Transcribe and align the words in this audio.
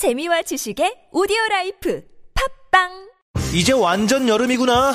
재미와 0.00 0.40
지식의 0.40 1.12
오디오 1.12 1.36
라이프 1.50 2.02
팟빵 2.72 2.88
이제 3.52 3.72
완전 3.72 4.30
여름이구나. 4.30 4.94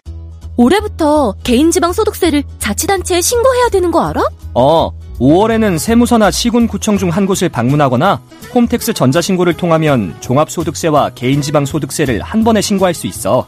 올해부터 0.57 1.33
개인지방 1.43 1.93
소득세를 1.93 2.43
자치단체에 2.59 3.21
신고해야 3.21 3.69
되는 3.69 3.91
거 3.91 4.03
알아? 4.05 4.21
어, 4.53 4.91
5월에는 5.19 5.77
세무서나 5.77 6.31
시군구청 6.31 6.97
중 6.97 7.09
한 7.11 7.25
곳을 7.25 7.49
방문하거나 7.49 8.21
홈택스 8.53 8.93
전자신고를 8.93 9.53
통하면 9.57 10.15
종합소득세와 10.19 11.11
개인지방소득세를 11.15 12.21
한 12.21 12.43
번에 12.43 12.61
신고할 12.61 12.93
수 12.93 13.07
있어. 13.07 13.47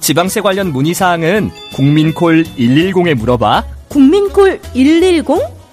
지방세 0.00 0.40
관련 0.42 0.72
문의사항은 0.72 1.50
국민콜 1.72 2.44
110에 2.58 3.14
물어봐. 3.14 3.64
국민콜 3.88 4.60
110? 4.74 5.24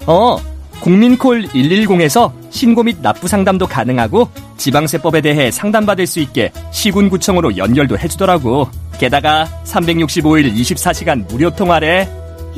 어, 0.06 0.38
국민콜 0.80 1.44
110에서 1.48 2.32
신고 2.50 2.82
및 2.82 2.96
납부 3.02 3.28
상담도 3.28 3.66
가능하고 3.66 4.28
지방세법에 4.56 5.20
대해 5.20 5.50
상담받을 5.50 6.06
수 6.06 6.20
있게 6.20 6.50
시군구청으로 6.70 7.56
연결도 7.56 7.98
해주더라고. 7.98 8.68
게다가 8.98 9.48
365일 9.64 10.52
24시간 10.54 11.26
무료 11.28 11.50
통화래. 11.50 12.08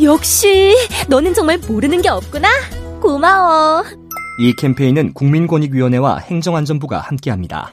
역시 0.03 0.75
너는 1.09 1.35
정말 1.35 1.59
모르는 1.59 2.03
게 2.03 2.09
없구나. 2.09 2.49
고마워. 3.01 3.85
이 4.41 4.53
캠페인은 4.57 5.15
국민권익위원회와 5.15 6.19
행정안전부가 6.19 6.99
함께합니다. 6.99 7.73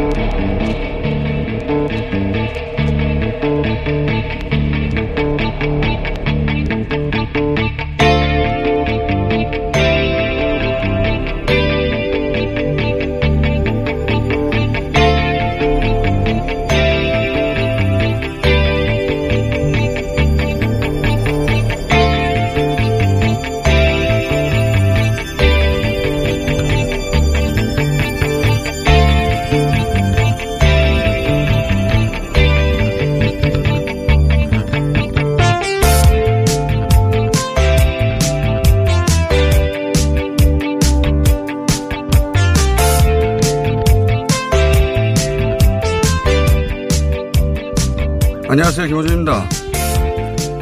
안녕하세요. 48.71 48.87
김호준입니다. 48.87 49.49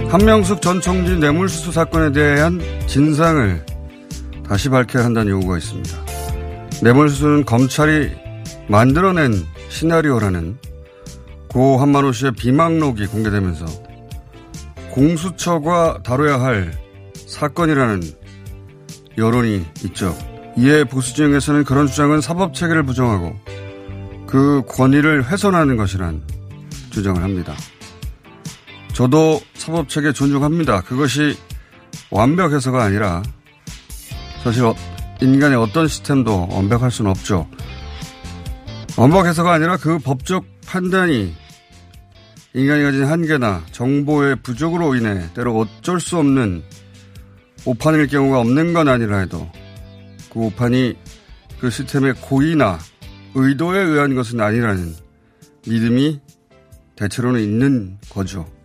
한명숙 0.09 0.63
전 0.63 0.81
총리 0.81 1.19
뇌물수수 1.19 1.71
사건에 1.71 2.11
대한 2.11 2.59
진상을 2.87 3.63
다시 4.47 4.67
밝혀야 4.67 5.05
한다는 5.05 5.33
요구가 5.33 5.59
있습니다. 5.59 5.95
뇌물수수는 6.81 7.45
검찰이 7.45 8.09
만들어낸 8.67 9.31
시나리오라는 9.69 10.57
고 11.49 11.77
한만호 11.77 12.11
씨의 12.11 12.31
비망록이 12.31 13.05
공개되면서 13.05 13.67
공수처가 14.89 15.99
다뤄야 16.03 16.41
할 16.41 16.73
사건이라는 17.13 18.01
여론이 19.19 19.67
있죠. 19.85 20.17
이에 20.57 20.83
보수 20.83 21.13
진영에서는 21.13 21.63
그런 21.63 21.85
주장은 21.85 22.21
사법체계를 22.21 22.81
부정하고 22.81 23.35
그 24.25 24.63
권위를 24.67 25.25
훼손하는 25.25 25.77
것이란 25.77 26.23
주장을 26.89 27.21
합니다. 27.21 27.53
저도 28.99 29.39
사법체계 29.53 30.11
존중합니다. 30.11 30.81
그것이 30.81 31.37
완벽해서가 32.11 32.83
아니라 32.83 33.23
사실 34.43 34.65
어, 34.65 34.75
인간의 35.21 35.57
어떤 35.57 35.87
시스템도 35.87 36.49
완벽할 36.51 36.91
수는 36.91 37.09
없죠. 37.09 37.49
완벽해서가 38.97 39.53
아니라 39.53 39.77
그 39.77 39.99
법적 39.99 40.43
판단이 40.65 41.33
인간이 42.53 42.83
가진 42.83 43.05
한계나 43.05 43.63
정보의 43.71 44.35
부족으로 44.43 44.95
인해 44.95 45.29
때로 45.33 45.57
어쩔 45.57 46.01
수 46.01 46.17
없는 46.17 46.61
오판일 47.63 48.07
경우가 48.07 48.41
없는 48.41 48.73
건 48.73 48.89
아니라 48.89 49.19
해도 49.19 49.49
그 50.29 50.41
오판이 50.41 50.97
그 51.61 51.69
시스템의 51.69 52.15
고의나 52.15 52.77
의도에 53.33 53.79
의한 53.79 54.13
것은 54.15 54.41
아니라는 54.41 54.93
믿음이 55.65 56.19
대체로는 56.97 57.39
있는 57.39 57.97
거죠. 58.09 58.58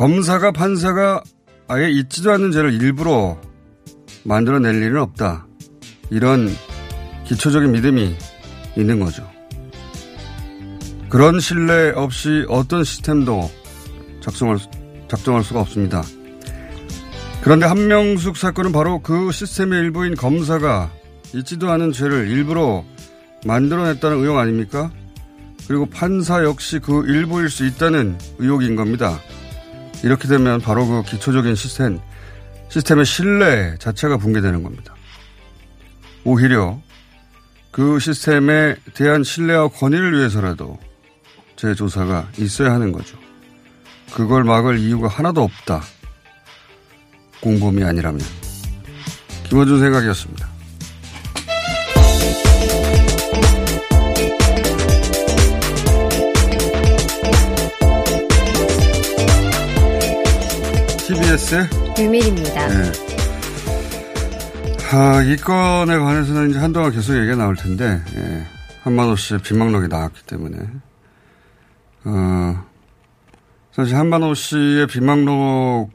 검사가 0.00 0.52
판사가 0.52 1.22
아예 1.68 1.90
있지도 1.90 2.32
않는 2.32 2.52
죄를 2.52 2.72
일부러 2.72 3.38
만들어낼 4.24 4.76
일은 4.76 4.98
없다. 4.98 5.46
이런 6.08 6.48
기초적인 7.26 7.70
믿음이 7.72 8.16
있는 8.78 8.98
거죠. 8.98 9.30
그런 11.10 11.38
신뢰 11.38 11.90
없이 11.94 12.46
어떤 12.48 12.82
시스템도 12.82 13.50
작성할, 14.22 14.56
작정할 15.06 15.44
수가 15.44 15.60
없습니다. 15.60 16.02
그런데 17.42 17.66
한명숙 17.66 18.38
사건은 18.38 18.72
바로 18.72 19.00
그 19.00 19.30
시스템의 19.30 19.80
일부인 19.80 20.14
검사가 20.14 20.90
있지도 21.34 21.70
않은 21.72 21.92
죄를 21.92 22.26
일부러 22.28 22.86
만들어냈다는 23.44 24.16
의혹 24.16 24.38
아닙니까? 24.38 24.90
그리고 25.68 25.84
판사 25.84 26.42
역시 26.42 26.78
그 26.78 27.04
일부일 27.06 27.50
수 27.50 27.66
있다는 27.66 28.16
의혹인 28.38 28.76
겁니다. 28.76 29.20
이렇게 30.02 30.28
되면 30.28 30.60
바로 30.60 30.86
그 30.86 31.02
기초적인 31.02 31.54
시스템, 31.54 32.00
시스템의 32.68 33.04
신뢰 33.04 33.76
자체가 33.78 34.16
붕괴되는 34.16 34.62
겁니다. 34.62 34.94
오히려 36.24 36.80
그 37.70 37.98
시스템에 37.98 38.76
대한 38.94 39.22
신뢰와 39.22 39.68
권위를 39.68 40.18
위해서라도 40.18 40.78
제 41.56 41.74
조사가 41.74 42.28
있어야 42.38 42.72
하는 42.72 42.92
거죠. 42.92 43.18
그걸 44.12 44.44
막을 44.44 44.78
이유가 44.78 45.08
하나도 45.08 45.42
없다. 45.42 45.82
공범이 47.40 47.84
아니라면. 47.84 48.20
김어준 49.44 49.80
생각이었습니다. 49.80 50.49
TBS의 61.30 61.68
유밀입니다. 61.96 62.66
네. 62.66 62.92
아, 64.92 65.22
이 65.22 65.36
건에 65.36 65.96
관해서는 65.96 66.50
이제 66.50 66.58
한동안 66.58 66.90
계속 66.90 67.16
얘기가 67.16 67.36
나올 67.36 67.54
텐데, 67.54 68.02
예. 68.16 68.46
한만호 68.82 69.14
씨의 69.14 69.40
비망록이 69.40 69.86
나왔기 69.86 70.24
때문에. 70.26 70.58
어, 72.04 72.64
사실 73.72 73.96
한만호 73.96 74.34
씨의 74.34 74.88
비망록의 74.88 75.88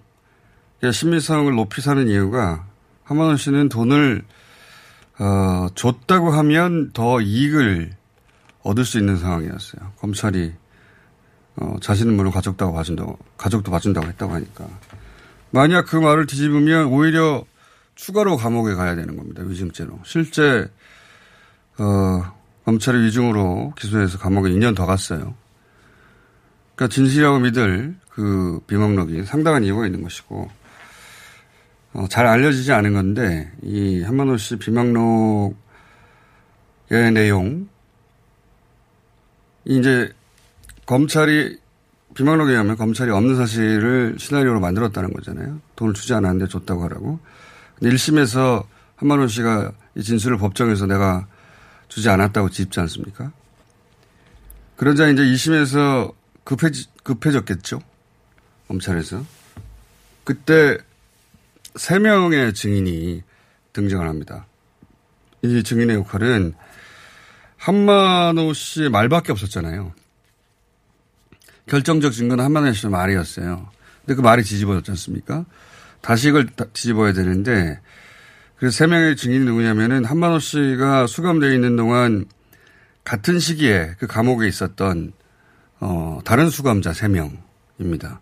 신미성을 0.93 1.53
높이 1.53 1.81
사는 1.81 2.07
이유가 2.07 2.65
한만호 3.03 3.35
씨는 3.35 3.67
돈을, 3.67 4.23
어, 5.19 5.67
줬다고 5.75 6.31
하면 6.31 6.91
더 6.93 7.19
이익을 7.19 7.91
얻을 8.63 8.85
수 8.85 8.99
있는 8.99 9.17
상황이었어요. 9.17 9.91
검찰이, 9.99 10.53
어, 11.57 11.75
자신은 11.81 12.15
물론 12.15 12.31
가족도 12.31 12.71
봐준다고, 12.71 13.17
가족도 13.37 13.71
봐준다고 13.71 14.07
했다고 14.07 14.33
하니까. 14.33 14.65
만약 15.51 15.85
그 15.85 15.95
말을 15.95 16.25
뒤집으면 16.25 16.87
오히려 16.87 17.45
추가로 17.95 18.37
감옥에 18.37 18.73
가야 18.73 18.95
되는 18.95 19.15
겁니다. 19.15 19.41
위증죄로. 19.43 19.99
실제 20.03 20.69
어, 21.77 22.33
검찰이 22.65 23.03
위증으로 23.03 23.73
기소해서 23.77 24.17
감옥에 24.17 24.49
2년 24.49 24.75
더 24.75 24.85
갔어요. 24.85 25.35
그러니까 26.75 26.93
진실이라고 26.93 27.39
믿을 27.39 27.95
그 28.09 28.59
비망록이 28.67 29.23
상당한 29.23 29.63
이유가 29.63 29.85
있는 29.85 30.03
것이고 30.03 30.49
어, 31.93 32.07
잘 32.09 32.27
알려지지 32.27 32.73
않은 32.73 32.93
건데 32.93 33.51
이 33.61 34.01
한만호 34.01 34.37
씨 34.37 34.57
비망록의 34.57 35.55
내용 37.13 37.69
이제 39.63 40.11
검찰이 40.85 41.57
비망록에 42.15 42.51
의하면 42.51 42.77
검찰이 42.77 43.11
없는 43.11 43.35
사실을 43.35 44.15
시나리오로 44.17 44.59
만들었다는 44.59 45.13
거잖아요. 45.13 45.59
돈을 45.75 45.93
주지 45.93 46.13
않았는데 46.13 46.49
줬다고 46.49 46.83
하라고. 46.85 47.19
1심에서 47.81 48.65
한만원 48.95 49.27
씨가 49.27 49.71
이 49.95 50.01
진술을 50.01 50.37
법정에서 50.37 50.85
내가 50.85 51.27
주지 51.89 52.09
않았다고 52.09 52.49
짚지 52.49 52.79
않습니까? 52.79 53.31
그러자 54.77 55.09
이제 55.09 55.23
2심에서 55.23 56.13
급해지, 56.45 56.87
급해졌겠죠. 57.03 57.81
검찰에서. 58.69 59.23
그때 60.23 60.77
3명의 61.73 62.55
증인이 62.55 63.23
등장을 63.73 64.07
합니다. 64.07 64.45
이 65.41 65.63
증인의 65.63 65.97
역할은 65.97 66.53
한만호 67.57 68.53
씨의 68.53 68.89
말밖에 68.89 69.33
없었잖아요. 69.33 69.93
결정적 71.67 72.13
증거는 72.13 72.43
한만호 72.43 72.73
씨의 72.73 72.91
말이었어요. 72.91 73.69
근데 74.01 74.15
그 74.15 74.21
말이 74.21 74.43
뒤집어졌지 74.43 74.91
않습니까? 74.91 75.45
다시 76.01 76.29
이걸 76.29 76.47
뒤집어야 76.73 77.13
되는데 77.13 77.79
그래서 78.57 78.77
세 78.77 78.87
명의 78.87 79.15
증인이 79.15 79.43
누구냐면은 79.45 80.05
한만호 80.05 80.39
씨가 80.39 81.07
수감되어 81.07 81.51
있는 81.51 81.75
동안 81.75 82.25
같은 83.03 83.39
시기에 83.39 83.95
그 83.99 84.07
감옥에 84.07 84.47
있었던 84.47 85.13
어 85.79 86.19
다른 86.23 86.49
수감자 86.49 86.93
세 86.93 87.07
명입니다. 87.07 88.21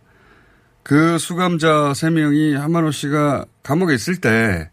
그 0.81 1.17
수감자 1.17 1.93
세 1.93 2.09
명이 2.09 2.55
한만호 2.55 2.91
씨가 2.91 3.45
감옥에 3.63 3.93
있을 3.93 4.17
때 4.17 4.69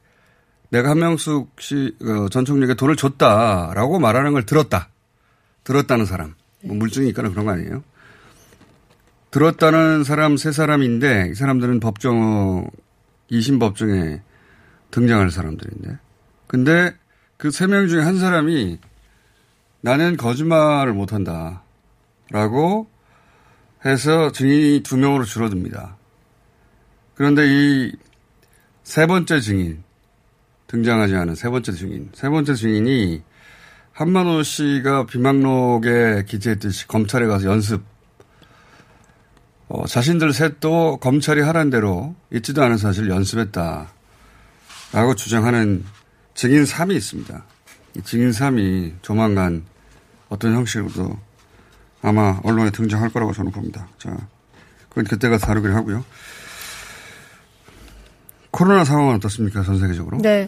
내가 0.70 0.90
한명숙 0.90 1.56
씨전 1.58 2.18
어, 2.24 2.28
총리에게 2.28 2.74
돈을 2.74 2.96
줬다라고 2.96 3.98
말하는 3.98 4.32
걸 4.32 4.46
들었다. 4.46 4.88
들었다는 5.64 6.06
사람. 6.06 6.34
뭐 6.62 6.76
물증이 6.76 7.08
있거나 7.08 7.28
그런 7.30 7.44
거 7.44 7.52
아니에요. 7.52 7.82
들었다는 9.30 10.04
사람 10.04 10.36
세 10.36 10.52
사람인데 10.52 11.28
이 11.30 11.34
사람들은 11.34 11.80
법정 11.80 12.68
2심 13.30 13.60
법정에 13.60 14.22
등장할 14.90 15.30
사람들인데. 15.30 15.98
근데 16.46 16.94
그 17.36 17.48
세 17.48 17.66
명 17.68 17.86
중에 17.88 18.02
한 18.02 18.18
사람이 18.18 18.78
나는 19.82 20.16
거짓말을 20.16 20.92
못한다. 20.92 21.62
라고 22.30 22.88
해서 23.84 24.30
증인이 24.32 24.82
두 24.82 24.96
명으로 24.96 25.24
줄어듭니다. 25.24 25.96
그런데 27.14 27.46
이 27.46 27.92
세 28.82 29.06
번째 29.06 29.40
증인, 29.40 29.84
등장하지 30.66 31.14
않은 31.14 31.36
세 31.36 31.48
번째 31.48 31.70
증인, 31.70 32.10
세 32.12 32.28
번째 32.28 32.54
증인이 32.54 33.22
한만호 33.92 34.42
씨가 34.42 35.06
비망록에 35.06 36.24
기재했듯이 36.26 36.88
검찰에 36.88 37.26
가서 37.26 37.48
연습 37.48 37.84
어, 39.70 39.86
자신들 39.86 40.32
셋도 40.32 40.96
검찰이 40.96 41.40
하란 41.42 41.70
대로 41.70 42.16
있지도 42.32 42.64
않은 42.64 42.76
사실을 42.76 43.08
연습했다라고 43.10 43.86
주장하는 45.16 45.84
증인 46.34 46.64
3이 46.64 46.96
있습니다. 46.96 47.44
이 47.96 48.02
증인 48.02 48.30
3이 48.30 48.94
조만간 49.00 49.64
어떤 50.28 50.54
형식으로도 50.54 51.16
아마 52.02 52.40
언론에 52.42 52.70
등장할 52.70 53.10
거라고 53.10 53.32
저는 53.32 53.52
봅니다. 53.52 53.86
자, 53.98 54.16
그건 54.88 55.04
그때가 55.04 55.38
다루기로 55.38 55.72
하고요. 55.72 56.04
코로나 58.60 58.84
상황은 58.84 59.14
어떻습니까? 59.14 59.62
전 59.62 59.78
세계적으로? 59.78 60.18
네. 60.18 60.46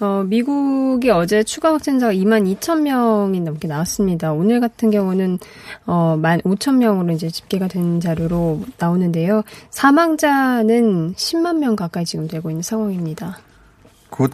어, 0.00 0.24
미국이 0.26 1.10
어제 1.10 1.42
추가 1.42 1.74
확진자가 1.74 2.14
2만 2.14 2.56
2천 2.56 2.80
명이 2.80 3.40
넘게 3.40 3.68
나왔습니다. 3.68 4.32
오늘 4.32 4.60
같은 4.60 4.90
경우는 4.90 5.38
어, 5.84 6.16
1만 6.18 6.42
5천 6.42 6.76
명으로 6.76 7.12
이제 7.12 7.28
집계가 7.28 7.68
된 7.68 8.00
자료로 8.00 8.64
나오는데요. 8.78 9.42
사망자는 9.68 11.12
10만 11.16 11.58
명 11.58 11.76
가까이 11.76 12.06
지금 12.06 12.28
되고 12.28 12.48
있는 12.48 12.62
상황입니다. 12.62 13.38
곧 14.08 14.32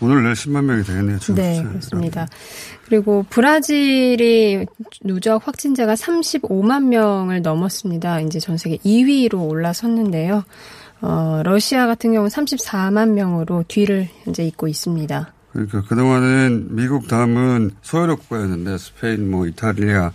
오늘 0.00 0.22
내일 0.22 0.32
10만 0.32 0.64
명이 0.64 0.84
되겠네요. 0.84 1.18
네, 1.34 1.62
그렇습니다. 1.62 2.26
그리고 2.86 3.26
브라질이 3.28 4.64
누적 5.04 5.46
확진자가 5.46 5.92
35만 5.94 6.84
명을 6.84 7.42
넘었습니다. 7.42 8.20
이제 8.20 8.38
전 8.38 8.56
세계 8.56 8.78
2위로 8.78 9.50
올라섰는데요. 9.50 10.44
어, 11.00 11.42
러시아 11.44 11.86
같은 11.86 12.12
경우는 12.12 12.30
34만 12.30 13.10
명으로 13.10 13.64
뒤를 13.68 14.08
현재 14.24 14.44
잇고 14.44 14.66
있습니다. 14.68 15.32
그러니까 15.52 15.82
그동안은 15.82 16.74
미국 16.74 17.08
다음은 17.08 17.72
소유력 17.82 18.20
국가였는데 18.20 18.78
스페인, 18.78 19.30
뭐 19.30 19.46
이탈리아, 19.46 20.12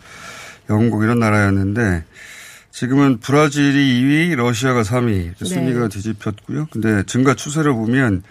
영국 0.69 1.03
이런 1.03 1.19
나라였는데 1.19 2.03
지금은 2.71 3.19
브라질이 3.19 4.01
2위, 4.31 4.35
러시아가 4.35 4.81
3위. 4.83 5.33
네. 5.37 5.45
순위가 5.45 5.87
뒤집혔고요. 5.89 6.67
근데 6.71 7.03
증가 7.05 7.33
추세를 7.33 7.73
보면 7.73 8.23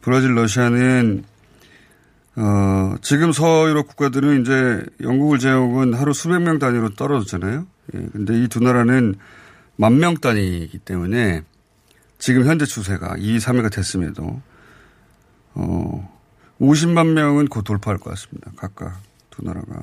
브라질, 0.00 0.34
러시아는 0.34 1.24
어, 2.36 2.94
지금 3.00 3.30
서유럽 3.32 3.86
국가들은 3.88 4.40
이제 4.42 4.84
영국을 5.02 5.38
제외하고는 5.38 5.94
하루 5.94 6.12
수백 6.12 6.40
명 6.40 6.58
단위로 6.58 6.94
떨어졌잖아요. 6.94 7.66
예, 7.94 7.98
근데 8.12 8.42
이 8.42 8.48
두 8.48 8.60
나라는 8.60 9.14
만 9.76 9.98
명 9.98 10.16
단위이기 10.16 10.78
때문에 10.78 11.42
지금 12.24 12.46
현재 12.46 12.64
추세가 12.64 13.16
2위, 13.16 13.38
3위가 13.38 13.70
됐음에도 13.70 14.40
어 15.52 16.18
50만 16.58 17.08
명은 17.08 17.48
곧 17.48 17.64
돌파할 17.64 17.98
것 17.98 18.08
같습니다. 18.08 18.50
각각 18.56 18.98
두 19.28 19.44
나라가. 19.44 19.82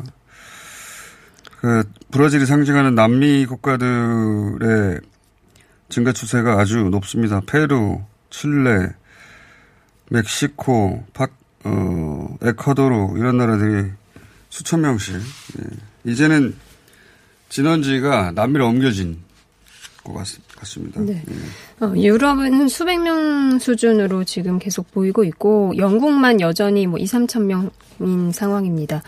그 1.60 1.84
브라질이 2.10 2.48
상징하는 2.48 2.96
남미 2.96 3.46
국가들의 3.46 5.02
증가 5.90 6.12
추세가 6.14 6.60
아주 6.60 6.80
높습니다. 6.80 7.42
페루, 7.46 8.02
칠레, 8.32 8.90
멕시코, 10.10 11.06
박, 11.14 11.34
어, 11.64 12.38
에콰도르 12.42 13.20
이런 13.20 13.38
나라들이 13.38 13.92
수천 14.50 14.82
명씩 14.82 15.14
예. 15.14 16.12
이제는 16.12 16.56
진원지가 17.50 18.32
남미로 18.32 18.68
옮겨진 18.68 19.30
것 20.04 20.14
같 20.58 20.66
습니다. 20.68 21.02
네. 21.02 21.24
네. 21.26 21.86
어, 21.86 21.94
유럽은 21.96 22.68
수백 22.68 23.00
명 23.02 23.60
수준으로 23.60 24.24
지금 24.24 24.60
계속 24.60 24.92
보이고 24.92 25.24
있고 25.24 25.74
영국만 25.78 26.42
여전히 26.42 26.88
뭐 26.88 27.00
2, 27.00 27.06
3천 27.06 27.44
명인 27.44 28.32
상황입니다. 28.32 29.04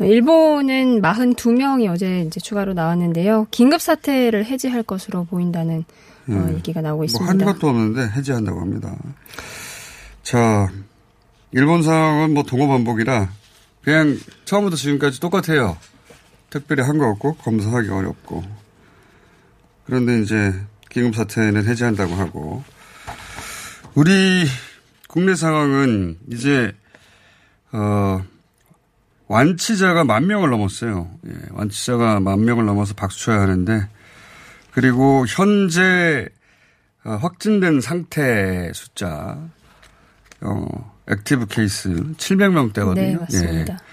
어, 0.00 0.04
일본은 0.04 1.00
42명이 1.02 1.90
어제 1.90 2.22
이제 2.22 2.40
추가로 2.40 2.74
나왔는데요. 2.74 3.46
긴급 3.50 3.80
사태를 3.80 4.46
해지할 4.46 4.82
것으로 4.82 5.24
보인다는 5.24 5.84
네. 6.26 6.36
어, 6.36 6.50
얘기가 6.54 6.80
나오고 6.80 7.04
있습니다. 7.04 7.34
뭐한 7.34 7.54
것도 7.54 7.68
없는데 7.68 8.08
해지한다고 8.16 8.60
합니다. 8.60 8.94
자, 10.22 10.68
일본 11.52 11.82
상황은 11.82 12.34
뭐 12.34 12.42
동호 12.44 12.68
반복이라 12.68 13.30
그냥 13.82 14.16
처음부터 14.44 14.76
지금까지 14.76 15.20
똑같아요. 15.20 15.76
특별히 16.50 16.82
한 16.82 16.98
거 16.98 17.06
없고 17.08 17.34
검사하기 17.36 17.88
어렵고 17.88 18.42
그런데 19.90 20.20
이제 20.20 20.54
긴급 20.88 21.16
사태는 21.16 21.66
해제한다고 21.66 22.14
하고 22.14 22.62
우리 23.96 24.46
국내 25.08 25.34
상황은 25.34 26.16
이제 26.28 26.72
어 27.72 28.22
완치자가 29.26 30.04
만 30.04 30.28
명을 30.28 30.48
넘었어요. 30.48 31.10
예, 31.26 31.32
완치자가 31.50 32.20
만 32.20 32.44
명을 32.44 32.66
넘어서 32.66 32.94
박수 32.94 33.24
쳐야 33.24 33.40
하는데 33.40 33.88
그리고 34.70 35.24
현재 35.26 36.28
어, 37.02 37.16
확진된 37.16 37.80
상태 37.80 38.70
숫자 38.72 39.38
어 40.40 40.94
active 41.08 41.46
case 41.46 41.88
700명대거든요. 42.16 42.94
네, 42.94 43.16
맞습니다. 43.16 43.74
예. 43.74 43.89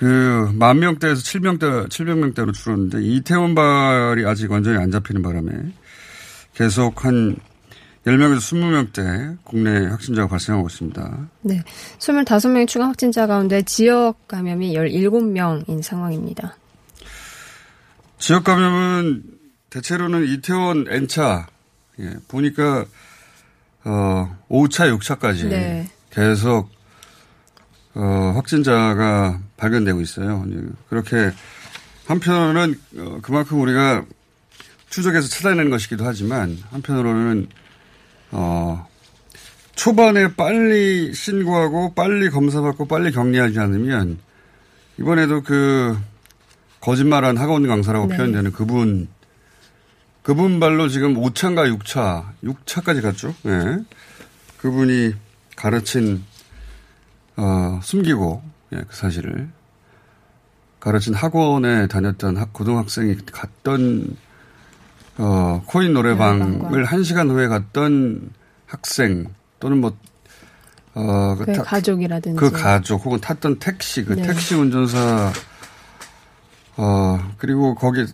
그, 0.00 0.50
만 0.54 0.78
명대에서 0.78 1.20
700명대, 1.20 1.90
700명대로 1.90 2.54
줄었는데, 2.54 3.02
이태원 3.02 3.54
발이 3.54 4.24
아직 4.24 4.50
완전히 4.50 4.78
안 4.78 4.90
잡히는 4.90 5.20
바람에 5.20 5.52
계속 6.54 7.04
한 7.04 7.36
10명에서 8.06 8.38
20명대 8.38 9.36
국내 9.44 9.88
확진자가 9.88 10.26
발생하고 10.26 10.68
있습니다. 10.68 11.28
네. 11.42 11.62
25명 11.98 12.66
추가 12.66 12.88
확진자 12.88 13.26
가운데 13.26 13.60
지역 13.60 14.26
감염이 14.26 14.74
17명인 14.74 15.82
상황입니다. 15.82 16.56
지역 18.18 18.44
감염은 18.44 19.22
대체로는 19.68 20.26
이태원 20.28 20.86
N차, 20.88 21.46
예, 21.98 22.14
보니까, 22.26 22.86
어, 23.84 24.34
5차, 24.48 24.98
6차까지 24.98 25.48
네. 25.50 25.90
계속, 26.08 26.70
어, 27.94 28.32
확진자가 28.34 29.40
발견되고 29.60 30.00
있어요. 30.00 30.44
예, 30.50 30.56
그렇게 30.88 31.30
한편으로는 32.06 32.80
어, 32.98 33.18
그만큼 33.22 33.60
우리가 33.60 34.04
추적해서 34.88 35.28
찾아내는 35.28 35.70
것이기도 35.70 36.04
하지만 36.04 36.58
한편으로는 36.70 37.46
어, 38.32 38.88
초반에 39.76 40.34
빨리 40.34 41.14
신고하고 41.14 41.94
빨리 41.94 42.30
검사받고 42.30 42.86
빨리 42.86 43.12
격리하지 43.12 43.58
않으면 43.60 44.18
이번에도 44.98 45.42
그 45.42 45.96
거짓말한 46.80 47.36
학원 47.36 47.66
강사라고 47.66 48.06
네. 48.06 48.16
표현되는 48.16 48.52
그분 48.52 49.08
그분 50.22 50.60
발로 50.60 50.88
지금 50.88 51.14
5차인가 51.14 51.78
6차 51.78 52.24
6차까지 52.44 53.02
갔죠. 53.02 53.34
예. 53.46 53.78
그분이 54.58 55.14
가르친 55.56 56.22
어, 57.36 57.80
숨기고 57.82 58.42
예, 58.72 58.76
그 58.88 58.94
사실을 58.96 59.48
가르친 60.78 61.14
학원에 61.14 61.86
다녔던 61.88 62.36
학- 62.36 62.52
고등학생이 62.52 63.16
갔던 63.30 64.16
어, 65.18 65.62
코인 65.66 65.92
노래방을. 65.92 66.84
한 66.86 67.02
시간 67.02 67.28
후에 67.30 67.46
갔던 67.48 68.30
학생 68.66 69.26
또는 69.58 69.78
뭐 69.80 69.94
어, 70.94 71.36
그그 71.36 71.52
타- 71.52 71.62
가족이라든지. 71.62 72.38
그 72.38 72.50
가족 72.50 73.04
혹은 73.04 73.20
탔던 73.20 73.58
택시 73.58 74.04
그 74.04 74.14
네. 74.14 74.22
택시 74.22 74.54
운전사 74.54 75.32
어 76.76 77.34
그리고 77.38 77.74
거기 77.74 78.06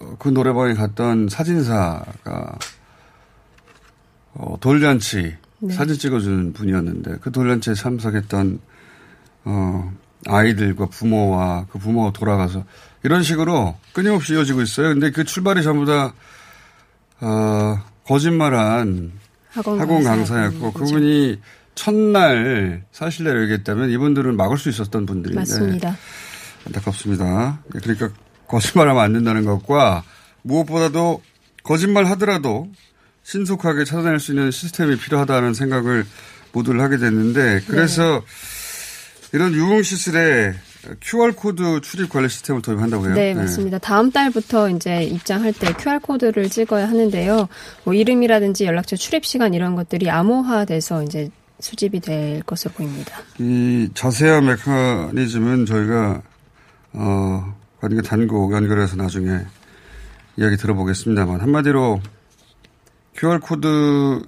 어, 0.00 0.16
그 0.18 0.28
노래방에 0.28 0.74
갔던 0.74 1.28
사진사가 1.28 2.58
어 4.34 4.56
돌잔치 4.60 5.36
네. 5.58 5.74
사진 5.74 5.96
찍어주는 5.98 6.52
분이었는데 6.52 7.16
그 7.20 7.32
돌잔치에 7.32 7.74
참석했던 7.74 8.60
어 9.44 9.92
아이들과 10.26 10.86
부모와 10.86 11.66
그 11.70 11.78
부모가 11.78 12.12
돌아가서 12.12 12.64
이런 13.02 13.22
식으로 13.22 13.76
끊임없이 13.92 14.32
이어지고 14.34 14.62
있어요. 14.62 14.88
근데 14.88 15.10
그 15.10 15.24
출발이 15.24 15.62
전부 15.62 15.84
다 15.84 16.14
어, 17.20 17.80
거짓말한 18.06 19.12
학원, 19.50 19.80
학원 19.80 20.02
강사 20.02 20.34
강사였고. 20.34 20.72
그분이 20.72 21.40
첫날 21.74 22.84
사실대로 22.92 23.42
얘기했다면 23.42 23.90
이분들은 23.90 24.36
막을 24.36 24.58
수 24.58 24.68
있었던 24.68 25.06
분들인데 25.06 25.40
맞습니다. 25.40 25.96
안타깝습니다. 26.66 27.60
그러니까 27.70 28.10
거짓말하면 28.48 29.02
안 29.02 29.12
된다는 29.12 29.44
것과 29.44 30.02
무엇보다도 30.42 31.22
거짓말 31.62 32.04
하더라도 32.06 32.70
신속하게 33.22 33.84
찾아낼 33.84 34.20
수 34.20 34.32
있는 34.32 34.50
시스템이 34.50 34.96
필요하다는 34.96 35.54
생각을 35.54 36.06
모두를 36.52 36.80
하게 36.80 36.98
됐는데 36.98 37.62
그래서 37.66 38.22
이런 39.34 39.52
유흥시설에 39.52 40.54
QR코드 41.00 41.80
출입 41.80 42.08
관리 42.08 42.28
시스템을 42.28 42.62
도입한다고요? 42.62 43.14
네, 43.14 43.34
맞습니다. 43.34 43.78
다음 43.78 44.12
달부터 44.12 44.70
이제 44.70 45.02
입장할 45.02 45.52
때 45.52 45.72
QR코드를 45.72 46.48
찍어야 46.48 46.88
하는데요. 46.88 47.48
뭐 47.82 47.94
이름이라든지 47.94 48.64
연락처 48.64 48.94
출입 48.94 49.24
시간 49.24 49.52
이런 49.52 49.74
것들이 49.74 50.08
암호화돼서 50.08 51.02
이제 51.02 51.30
수집이 51.58 51.98
될 51.98 52.44
것으로 52.44 52.74
보입니다. 52.74 53.18
이 53.40 53.88
자세한 53.92 54.46
메커니즘은 54.46 55.66
저희가 55.66 56.22
어 56.92 57.56
관계 57.80 58.02
단국 58.02 58.52
연결해서 58.52 58.94
나중에 58.94 59.40
이야기 60.36 60.56
들어보겠습니다만 60.56 61.40
한마디로 61.40 62.00
QR 63.16 63.40
코드를 63.40 64.22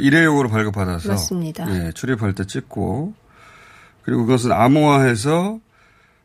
일회용으로 0.00 0.48
발급받아서 0.48 1.08
맞습니다. 1.08 1.72
예, 1.72 1.92
출입할 1.92 2.34
때 2.34 2.44
찍고 2.44 3.14
그리고 4.02 4.24
그것은 4.24 4.52
암호화해서 4.52 5.60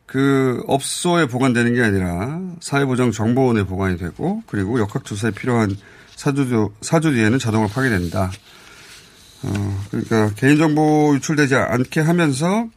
그 0.06 0.62
업소에 0.68 1.26
보관되는 1.26 1.74
게 1.74 1.82
아니라 1.82 2.40
사회보장 2.60 3.10
정보원에 3.10 3.64
보관이 3.64 3.98
되고 3.98 4.42
그리고 4.46 4.78
역학조사에 4.78 5.32
필요한 5.32 5.76
사주, 6.14 6.72
사주 6.80 7.12
뒤에는 7.12 7.38
자동으로 7.38 7.68
파괴된다. 7.68 8.30
어, 9.42 9.84
그러니까 9.90 10.30
개인정보 10.34 11.14
유출되지 11.16 11.56
않게 11.56 12.00
하면서 12.00 12.68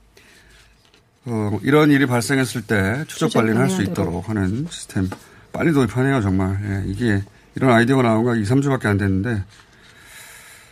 어, 1.25 1.59
이런 1.63 1.91
일이 1.91 2.05
발생했을 2.05 2.63
때 2.63 3.03
추적 3.07 3.31
관리를 3.31 3.59
할 3.59 3.69
수. 3.69 3.81
있도록 3.81 4.29
하는 4.29 4.67
시스템 4.69 5.09
빨리 5.51 5.71
도입하네요 5.71 6.21
정말 6.21 6.59
예, 6.63 6.91
이게 6.91 7.23
이런 7.55 7.71
아이디어가 7.71 8.03
나온 8.03 8.23
거 8.23 8.35
2, 8.35 8.43
3주밖에 8.43 8.85
안 8.87 8.97
됐는데 8.97 9.43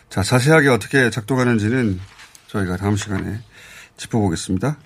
자 0.10 0.24
자세하게 0.24 0.70
어떻게 0.70 1.10
작동하는지는 1.10 2.00
저희가 2.48 2.78
다음 2.78 2.96
시간에 2.96 3.40
짚어보겠습니다. 3.98 4.78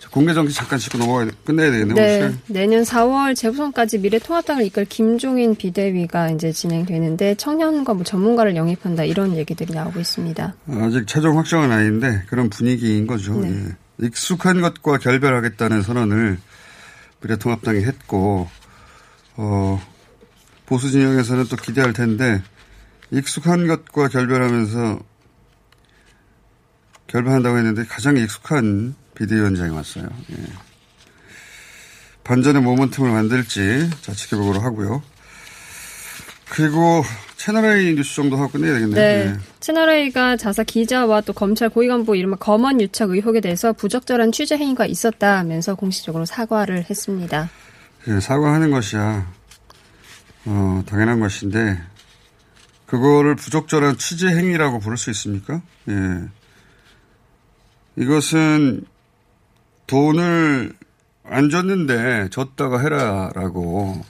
자, 0.00 0.08
공개 0.10 0.34
정치 0.34 0.54
잠깐 0.54 0.78
짚고 0.78 0.98
넘어가 0.98 1.26
끝내야 1.44 1.70
되겠네요. 1.70 1.94
네, 1.94 2.18
오늘. 2.18 2.38
내년 2.46 2.82
4월 2.82 3.36
재부선까지 3.36 3.98
미래통합당을 3.98 4.64
이끌 4.66 4.84
김종인 4.84 5.54
비대위가 5.54 6.30
이제 6.30 6.52
진행되는데 6.52 7.36
청년과 7.36 7.94
뭐 7.94 8.04
전문가를 8.04 8.56
영입한다 8.56 9.04
이런 9.04 9.36
얘기들이 9.36 9.72
나오고 9.72 10.00
있습니다. 10.00 10.54
아직 10.68 11.06
최종 11.06 11.38
확정은 11.38 11.70
아닌데 11.70 12.22
그런 12.28 12.50
분위기인 12.50 13.06
거죠. 13.06 13.40
네. 13.40 13.48
예. 13.48 14.06
익숙한 14.06 14.60
것과 14.60 14.98
결별하겠다는 14.98 15.82
선언을 15.82 16.38
미래통합당이 17.22 17.84
했고 17.84 18.48
어, 19.36 19.80
보수 20.66 20.90
진영에서는 20.90 21.44
또 21.44 21.56
기대할 21.56 21.92
텐데 21.92 22.42
익숙한 23.10 23.66
것과 23.66 24.08
결별하면서 24.08 24.98
결별한다고 27.14 27.58
했는데 27.58 27.84
가장 27.84 28.16
익숙한 28.16 28.96
비대위원장이 29.14 29.70
왔어요. 29.70 30.08
예. 30.32 30.36
반전의 32.24 32.62
모멘텀을 32.62 33.08
만들지 33.12 33.88
자 34.00 34.12
지켜보도록 34.12 34.64
하고요. 34.64 35.00
그리고 36.48 37.04
채널A 37.36 37.94
뉴스 37.94 38.16
정도 38.16 38.36
하고 38.36 38.48
끝내야 38.48 38.74
되겠네요. 38.74 38.94
네. 38.94 39.32
예. 39.32 39.38
채널A가 39.60 40.36
자사 40.36 40.64
기자와 40.64 41.20
또 41.20 41.32
검찰 41.32 41.68
고위간부 41.68 42.16
이른바 42.16 42.36
검언 42.36 42.80
유착 42.80 43.10
의혹에 43.10 43.40
대해서 43.40 43.72
부적절한 43.72 44.32
취재 44.32 44.56
행위가 44.56 44.86
있었다 44.86 45.38
하면서 45.38 45.76
공식적으로 45.76 46.24
사과를 46.24 46.86
했습니다. 46.90 47.48
예, 48.08 48.18
사과하는 48.18 48.72
것이야 48.72 49.32
어, 50.46 50.82
당연한 50.86 51.20
것인데 51.20 51.80
그거를 52.86 53.36
부적절한 53.36 53.98
취재 53.98 54.28
행위라고 54.28 54.80
부를 54.80 54.96
수 54.96 55.10
있습니까? 55.10 55.62
예. 55.88 56.28
이것은 57.96 58.84
돈을 59.86 60.72
안 61.24 61.50
줬는데 61.50 62.28
줬다가 62.30 62.80
해라라고 62.80 64.00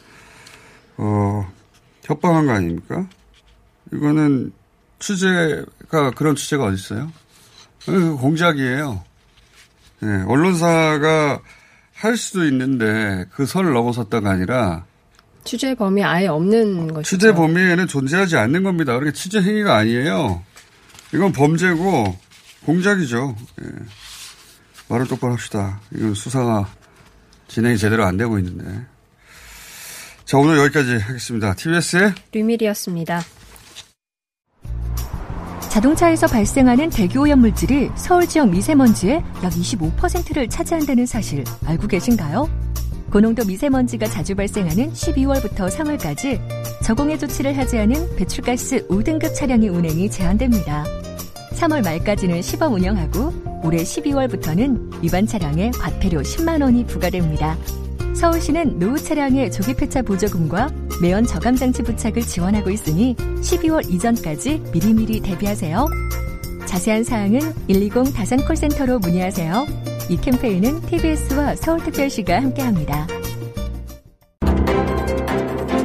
어, 0.97 1.53
협박한 2.03 2.47
거 2.47 2.53
아닙니까? 2.53 3.09
이거는 3.93 4.53
취재가 4.99 6.13
그런 6.17 6.35
취재가 6.35 6.65
어디 6.65 6.75
있어요? 6.75 7.13
어, 7.89 8.17
공작이에요. 8.17 9.05
예, 10.03 10.25
언론사가 10.27 11.41
할 11.95 12.17
수도 12.17 12.45
있는데 12.47 13.25
그 13.33 13.47
선을 13.47 13.73
넘어섰다가 13.73 14.31
아니라 14.31 14.85
취재 15.45 15.75
범위 15.75 16.03
아예 16.03 16.27
없는 16.27 16.93
것이죠. 16.93 17.03
취재 17.17 17.33
범위에는 17.33 17.87
존재하지 17.87 18.37
않는 18.37 18.63
겁니다. 18.63 18.95
그렇게 18.95 19.13
취재 19.13 19.41
행위가 19.41 19.77
아니에요. 19.77 20.43
이건 21.13 21.33
범죄고 21.33 22.17
공작이죠. 22.65 23.37
예. 23.63 23.67
말을 24.89 25.07
똑바로 25.07 25.35
합시다. 25.35 25.81
이건 25.95 26.15
수사가 26.15 26.69
진행이 27.49 27.79
제대로 27.79 28.05
안 28.05 28.17
되고 28.17 28.39
있는데. 28.39 28.87
자, 30.25 30.39
오늘 30.39 30.59
여기까지 30.59 30.97
하겠습니다. 30.97 31.55
TBS의 31.55 32.15
류밀이었습니다. 32.33 33.23
자동차에서 35.69 36.29
발생하는 36.29 36.89
대기오염 36.91 37.41
물질이 37.41 37.91
서울 37.97 38.27
지역 38.29 38.49
미세먼지의 38.49 39.25
약 39.43 39.53
25%를 39.53 40.49
차지한다는 40.49 41.05
사실 41.05 41.43
알고 41.67 41.89
계신가요? 41.89 42.49
고농도 43.11 43.45
미세먼지가 43.45 44.07
자주 44.07 44.35
발생하는 44.35 44.93
12월부터 44.93 45.69
3월까지 45.71 46.41
저공해 46.83 47.19
조치를 47.19 47.57
하지 47.59 47.79
않은 47.79 48.17
배출가스 48.17 48.87
5등급 48.89 49.35
차량의 49.35 49.69
운행이 49.69 50.11
제한됩니다. 50.11 50.85
3월 51.65 51.83
말까지는 51.83 52.43
시범 52.43 52.75
운영하고 52.75 53.33
올해 53.63 53.79
12월부터는 53.79 55.03
위반 55.03 55.27
차량에 55.27 55.71
과태료 55.71 56.21
10만 56.21 56.63
원이 56.63 56.87
부과됩니다. 56.87 57.57
서울시는 58.15 58.79
노후 58.79 58.99
차량의 58.99 59.51
조기 59.51 59.75
폐차 59.75 60.03
보조금과 60.03 60.71
매연 61.01 61.25
저감 61.25 61.57
장치 61.57 61.83
부착을 61.83 62.23
지원하고 62.23 62.71
있으니 62.71 63.17
12월 63.17 63.91
이전까지 63.91 64.63
미리미리 64.73 65.21
대비하세요. 65.21 65.87
자세한 66.67 67.05
사항은 67.05 67.41
120 67.67 68.15
다산 68.15 68.45
콜센터로 68.45 68.99
문의하세요. 68.99 69.67
이 70.11 70.17
캠페인은 70.19 70.83
TBS와 70.83 71.57
서울특별시가 71.57 72.43
함께합니다. 72.43 73.07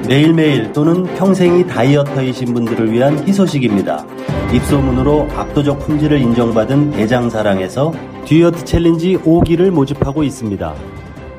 매일매일 0.07 0.73
또는 0.73 1.03
평생이 1.15 1.67
다이어터이신 1.67 2.53
분들을 2.53 2.91
위한 2.91 3.25
희소식입니다. 3.27 4.18
입소문으로 4.53 5.27
압도적 5.35 5.79
품질을 5.79 6.19
인정받은 6.21 6.91
대장사랑에서 6.91 7.93
듀어트 8.25 8.65
챌린지 8.65 9.17
5기를 9.17 9.69
모집하고 9.69 10.23
있습니다. 10.23 10.73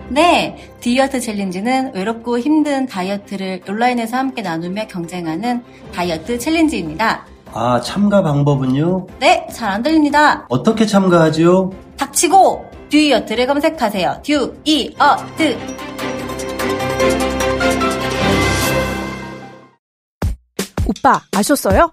네, 0.08 0.56
듀어트 0.80 1.20
챌린지는 1.20 1.92
외롭고 1.94 2.38
힘든 2.38 2.86
다이어트를 2.86 3.60
온라인에서 3.68 4.16
함께 4.16 4.42
나누며 4.42 4.86
경쟁하는 4.88 5.62
다이어트 5.94 6.38
챌린지입니다. 6.38 7.26
아, 7.52 7.80
참가 7.80 8.22
방법은요? 8.22 9.06
네, 9.18 9.46
잘 9.52 9.70
안 9.70 9.82
들립니다. 9.82 10.46
어떻게 10.48 10.86
참가하지요? 10.86 11.70
닥치고 11.96 12.64
듀이어트를 12.90 13.46
검색하세요. 13.46 14.22
듀이어트. 14.24 15.56
오빠 20.86 21.20
아셨어요? 21.36 21.92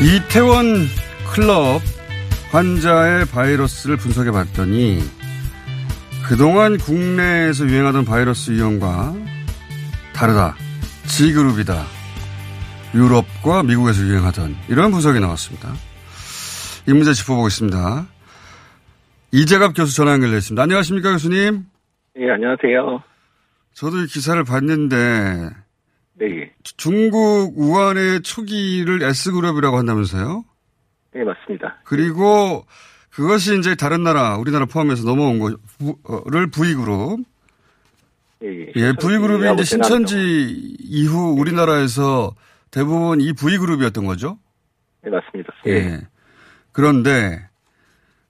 이태원 0.00 0.86
클럽 1.34 1.80
환자의 2.52 3.26
바이러스를 3.26 3.96
분석해 3.96 4.30
봤더니 4.30 5.00
그동안 6.28 6.78
국내에서 6.78 7.66
유행하던 7.66 8.04
바이러스 8.04 8.52
유형과 8.52 9.14
다르다. 10.14 10.56
G그룹이다. 11.06 11.84
유럽과 12.94 13.62
미국에서 13.64 14.02
유행하던 14.02 14.56
이런 14.68 14.90
분석이 14.90 15.20
나왔습니다. 15.20 15.72
이 16.86 16.92
문제 16.92 17.12
짚어보겠습니다. 17.12 18.06
이재갑 19.32 19.74
교수 19.74 19.94
전화 19.94 20.12
연결돼 20.12 20.36
있습니다. 20.36 20.62
안녕하십니까 20.62 21.12
교수님? 21.12 21.64
예, 22.18 22.30
안녕하세요. 22.30 23.02
저도 23.74 23.98
이 24.02 24.06
기사를 24.06 24.42
봤는데 24.44 25.50
네. 26.18 26.52
중국 26.62 27.52
우한의 27.56 28.22
초기를 28.22 29.02
S그룹이라고 29.02 29.76
한다면서요? 29.76 30.44
네, 31.14 31.24
맞습니다. 31.24 31.78
그리고 31.84 32.66
그것이 33.10 33.58
이제 33.58 33.74
다른 33.74 34.02
나라, 34.02 34.36
우리나라 34.36 34.66
포함해서 34.66 35.04
넘어온 35.04 35.38
거를 35.38 36.50
V그룹. 36.50 37.20
예, 38.42 38.48
예. 38.48 38.72
예, 38.76 38.92
V그룹이 38.92 39.52
이제 39.54 39.64
신천지 39.64 40.76
이후 40.80 41.34
우리나라에서 41.38 42.34
대부분 42.70 43.20
이 43.20 43.32
V그룹이었던 43.32 44.04
거죠? 44.04 44.38
네, 45.02 45.10
맞습니다. 45.10 45.52
예. 45.66 46.00
그런데, 46.72 47.48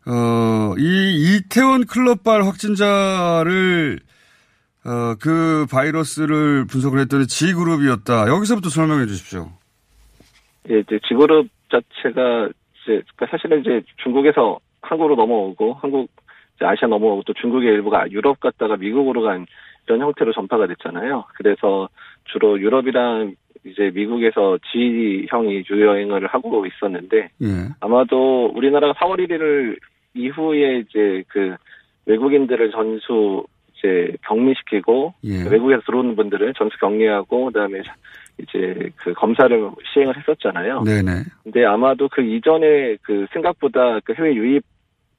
어, 0.07 0.75
이 0.79 1.37
이태원 1.37 1.85
클럽발 1.85 2.45
확진자를 2.45 4.01
어, 4.89 5.15
그 5.21 5.67
바이러스를 5.71 6.67
분석을 6.67 6.99
했더니 7.01 7.27
G그룹이었다. 7.27 8.29
여기서부터 8.29 8.71
설명해 8.71 9.05
주십시오. 9.07 9.51
예, 10.71 10.79
이제 10.79 10.99
G그룹 11.07 11.49
자체가 11.71 12.49
이제 12.49 13.03
그러니까 13.15 13.27
사실은 13.31 13.61
이제 13.61 13.83
중국에서 14.03 14.59
한국으로 14.81 15.15
넘어오고 15.17 15.75
한국 15.75 16.11
아시아 16.61 16.89
넘어오고 16.89 17.23
또 17.25 17.35
중국의 17.35 17.69
일부가 17.69 18.11
유럽 18.11 18.41
갔다가 18.41 18.77
미국으로 18.77 19.23
간 19.23 19.47
이런 19.87 20.01
형태로 20.01 20.33
전파가 20.33 20.67
됐잖아요. 20.67 21.25
그래서 21.35 21.89
주로 22.25 22.59
유럽이랑 22.59 23.35
이제 23.65 23.91
미국에서 23.95 24.59
G형이 24.73 25.65
유여행을 25.71 26.27
하고 26.29 26.65
있었는데 26.67 27.31
예. 27.43 27.47
아마도 27.81 28.47
우리나라가 28.55 28.95
4월 28.95 29.19
1일 29.19 29.79
이후에 30.15 30.79
이제 30.79 31.23
그 31.29 31.57
외국인들을 32.07 32.71
전수 32.71 33.45
이제 33.79 34.13
격리시키고 34.27 35.15
예. 35.25 35.49
외국에서 35.49 35.83
들어오는 35.87 36.17
분들을 36.17 36.55
전수 36.55 36.77
격리하고 36.79 37.47
그다음에 37.47 37.83
이제 38.39 38.91
그 38.97 39.13
검사를 39.15 39.71
시행을 39.93 40.17
했었잖아요. 40.19 40.83
네네. 40.83 41.23
근데 41.45 41.65
아마도 41.65 42.09
그 42.09 42.23
이전에 42.23 42.97
그 43.03 43.27
생각보다 43.33 44.01
그 44.01 44.15
해외 44.15 44.35
유입 44.35 44.65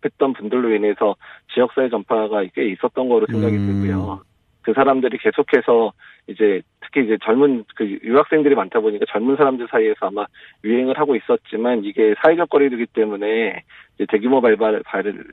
했던 0.04 0.34
분들로 0.34 0.74
인해서 0.74 1.16
지역사회 1.54 1.90
전파가 1.90 2.44
꽤 2.54 2.70
있었던 2.70 3.10
거로 3.10 3.26
생각이 3.30 3.56
음. 3.58 3.82
들고요. 3.82 4.22
그 4.62 4.74
사람들이 4.74 5.18
계속해서 5.18 5.92
이제 6.28 6.62
특히 6.82 7.04
이제 7.04 7.18
젊은 7.24 7.66
그 7.76 7.86
유학생들이 8.04 8.56
많다 8.56 8.80
보니까 8.80 9.06
젊은 9.10 9.36
사람들 9.36 9.68
사이에서 9.70 10.08
아마 10.08 10.26
유행을 10.64 10.98
하고 10.98 11.16
있었지만 11.16 11.84
이게 11.84 12.14
사회적 12.22 12.50
거리두기 12.50 12.86
때문에 12.88 13.64
이제 13.96 14.06
대규모 14.10 14.40
발발 14.42 14.82
발을 14.84 15.26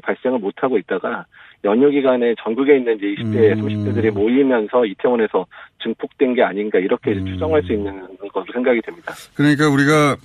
발생을 0.00 0.38
못 0.38 0.54
하고 0.58 0.78
있다가 0.78 1.26
연휴 1.64 1.90
기간에 1.90 2.34
전국에 2.42 2.76
있는 2.76 2.96
이제 2.96 3.06
20대, 3.22 3.58
음. 3.58 3.66
30대들이 3.66 4.12
모이면서 4.12 4.84
이태원에서 4.84 5.46
증폭된 5.82 6.34
게 6.34 6.42
아닌가 6.42 6.78
이렇게 6.78 7.12
음. 7.12 7.26
추정할 7.26 7.62
수 7.62 7.72
있는 7.72 8.06
것으로 8.32 8.52
생각이 8.52 8.80
됩니다. 8.82 9.12
그러니까 9.34 9.68
우리가 9.68 10.16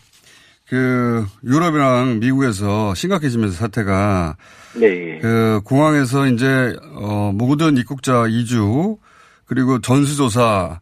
그 0.67 1.25
유럽이랑 1.43 2.19
미국에서 2.19 2.93
심각해지면서 2.93 3.55
사태가 3.55 4.35
네. 4.79 5.17
그 5.19 5.61
공항에서 5.65 6.27
이제 6.27 6.75
어 6.95 7.31
모든 7.33 7.75
입국자 7.77 8.27
이주 8.29 8.97
그리고 9.45 9.81
전수조사 9.81 10.79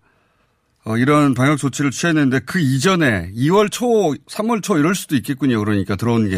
어 0.86 0.98
이런 0.98 1.34
방역 1.34 1.58
조치를 1.58 1.92
취했는데 1.92 2.40
그 2.46 2.60
이전에 2.60 3.32
2월 3.34 3.72
초, 3.72 3.86
3월 3.86 4.62
초 4.62 4.78
이럴 4.78 4.94
수도 4.94 5.16
있겠군요. 5.16 5.60
그러니까 5.60 5.96
들어온 5.96 6.30
게. 6.30 6.38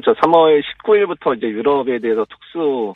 그렇죠. 0.00 0.14
3월 0.20 0.62
19일부터 0.62 1.36
이제 1.36 1.48
유럽에 1.48 1.98
대해서 1.98 2.26
특수 2.26 2.94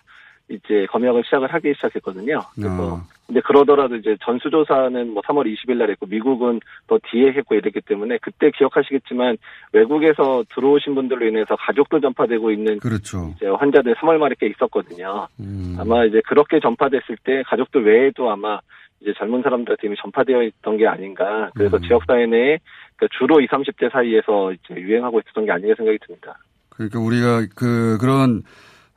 이제 0.51 0.87
검역을 0.91 1.25
시작을 1.25 1.53
하기 1.55 1.75
시작했거든요. 1.75 2.41
그래서 2.55 2.95
어. 2.95 3.01
근데 3.27 3.41
그러더라도 3.41 3.95
이제 3.95 4.17
전수조사는 4.25 5.15
뭐 5.15 5.23
3월 5.23 5.47
20일 5.47 5.77
날 5.77 5.91
했고 5.91 6.07
미국은 6.07 6.61
더 6.89 6.99
뒤에 7.11 7.33
했고 7.33 7.55
이랬기 7.55 7.81
때문에 7.83 8.19
그때 8.21 8.51
기억하시겠지만 8.51 9.37
외국에서 9.73 10.43
들어오신 10.53 10.97
분들로 10.97 11.27
인해서 11.27 11.55
가족도 11.55 12.01
전파되고 12.01 12.51
있는 12.51 12.81
그렇죠. 12.81 13.33
이제 13.37 13.47
환자들 13.47 13.95
3월 13.95 14.19
말에 14.19 14.35
꽤 14.39 14.49
있었거든요. 14.49 15.29
음. 15.39 15.77
아마 15.79 16.05
이제 16.05 16.21
그렇게 16.27 16.59
전파됐을 16.59 17.17
때 17.23 17.43
가족들 17.47 17.87
외에도 17.87 18.31
아마 18.31 18.59
이제 19.01 19.15
젊은 19.17 19.43
사람들한테 19.43 19.87
이미 19.87 19.97
전파되어 19.97 20.43
있던 20.43 20.77
게 20.77 20.89
아닌가. 20.89 21.51
그래서 21.55 21.77
음. 21.77 21.83
지역사회 21.83 22.27
내에 22.27 22.59
그 22.97 23.07
주로 23.17 23.41
20, 23.41 23.51
30대 23.51 23.91
사이에서 23.93 24.53
이제 24.53 24.75
유행하고 24.75 25.21
있었던 25.21 25.47
게 25.47 25.53
아닌가 25.53 25.75
생각이 25.77 25.99
듭니다. 26.05 26.37
그러니까 26.81 26.99
우리가 26.99 27.47
그 27.55 27.99
그런 28.01 28.43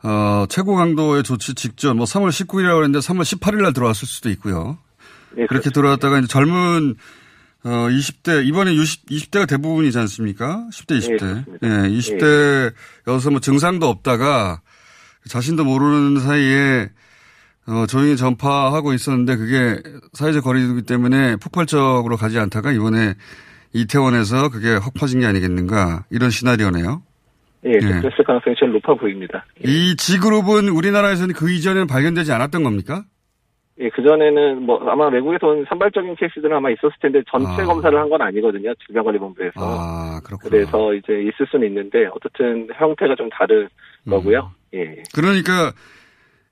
어, 0.03 0.45
최고 0.49 0.75
강도의 0.75 1.23
조치 1.23 1.53
직전, 1.53 1.97
뭐 1.97 2.05
3월 2.05 2.29
19일이라고 2.29 2.83
했는데 2.83 2.99
3월 2.99 3.21
18일 3.21 3.61
날 3.61 3.73
들어왔을 3.73 4.07
수도 4.07 4.29
있고요. 4.29 4.77
예, 5.37 5.45
그렇게 5.47 5.69
들어왔다가 5.69 6.19
이제 6.19 6.27
젊은 6.27 6.95
어 7.65 7.69
20대 7.69 8.45
이번에 8.45 8.75
60, 8.75 9.05
20대가 9.05 9.47
대부분이지 9.47 9.97
않습니까? 9.97 10.67
10대, 10.71 10.99
20대. 10.99 11.45
예, 11.63 11.67
20대여서 13.07 13.31
뭐 13.31 13.39
증상도 13.39 13.87
없다가 13.87 14.61
자신도 15.27 15.63
모르는 15.63 16.21
사이에 16.21 16.89
어 17.65 17.85
조용히 17.87 18.17
전파하고 18.17 18.93
있었는데 18.93 19.37
그게 19.37 19.81
사회적 20.11 20.43
거리두기 20.43 20.81
때문에 20.81 21.37
폭발적으로 21.37 22.17
가지 22.17 22.37
않다가 22.37 22.73
이번에 22.73 23.15
이태원에서 23.71 24.49
그게 24.49 24.73
확 24.75 24.93
퍼진 24.93 25.21
게 25.21 25.25
아니겠는가 25.25 26.03
이런 26.09 26.29
시나리오네요. 26.29 27.01
예, 27.65 27.71
그랬을 27.79 28.23
가능성이 28.25 28.55
제일 28.59 28.71
높아 28.73 28.93
보입니다. 28.95 29.45
이 29.63 29.95
G그룹은 29.95 30.69
우리나라에서는 30.69 31.33
그 31.33 31.49
이전에는 31.51 31.87
발견되지 31.87 32.31
않았던 32.31 32.63
겁니까? 32.63 33.03
예, 33.79 33.89
그전에는 33.89 34.63
뭐 34.63 34.79
아마 34.89 35.07
외국에서 35.07 35.47
온 35.47 35.65
산발적인 35.67 36.15
케이스들은 36.15 36.55
아마 36.55 36.69
있었을 36.69 36.91
텐데 37.01 37.21
전체 37.31 37.63
아. 37.63 37.65
검사를 37.65 37.97
한 37.97 38.07
건 38.09 38.21
아니거든요. 38.21 38.71
질병관리본부에서. 38.85 39.53
아, 39.55 40.19
그렇구나. 40.23 40.49
그래서 40.49 40.93
이제 40.93 41.13
있을 41.21 41.47
수는 41.49 41.67
있는데 41.69 42.05
어쨌든 42.13 42.67
형태가 42.75 43.15
좀 43.15 43.29
다른 43.29 43.67
음. 44.05 44.11
거고요. 44.11 44.51
예. 44.75 45.01
그러니까 45.15 45.71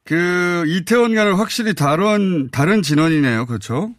그 0.04 0.64
이태원과는 0.66 1.34
확실히 1.34 1.76
다른 1.76 2.50
다른 2.50 2.82
진원이네요. 2.82 3.46
그렇죠? 3.46 3.92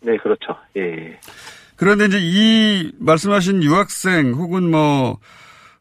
네, 0.00 0.16
그렇죠. 0.16 0.56
예. 0.76 1.18
그런데 1.76 2.06
이제 2.06 2.18
이 2.20 2.90
말씀하신 2.98 3.62
유학생 3.62 4.32
혹은 4.32 4.70
뭐, 4.70 5.18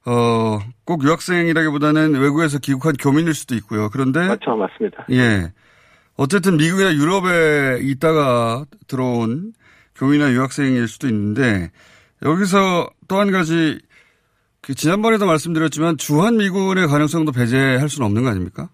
어, 0.09 0.59
꼭 0.85 1.03
유학생이라기보다는 1.03 2.15
외국에서 2.19 2.57
귀국한 2.59 2.93
교민일 2.99 3.33
수도 3.35 3.53
있고요. 3.55 3.89
그런데. 3.91 4.27
맞죠, 4.27 4.55
맞습니다. 4.55 5.05
예. 5.11 5.51
어쨌든 6.17 6.57
미국이나 6.57 6.93
유럽에 6.93 7.79
있다가 7.81 8.65
들어온 8.87 9.53
교민이나 9.95 10.31
유학생일 10.31 10.87
수도 10.87 11.07
있는데 11.07 11.69
여기서 12.23 12.89
또 13.07 13.17
한 13.19 13.31
가지 13.31 13.79
그 14.61 14.73
지난번에도 14.73 15.25
말씀드렸지만 15.25 15.97
주한 15.97 16.37
미군의 16.37 16.87
가능성도 16.87 17.31
배제할 17.31 17.87
수는 17.87 18.05
없는 18.07 18.23
거 18.23 18.29
아닙니까? 18.29 18.69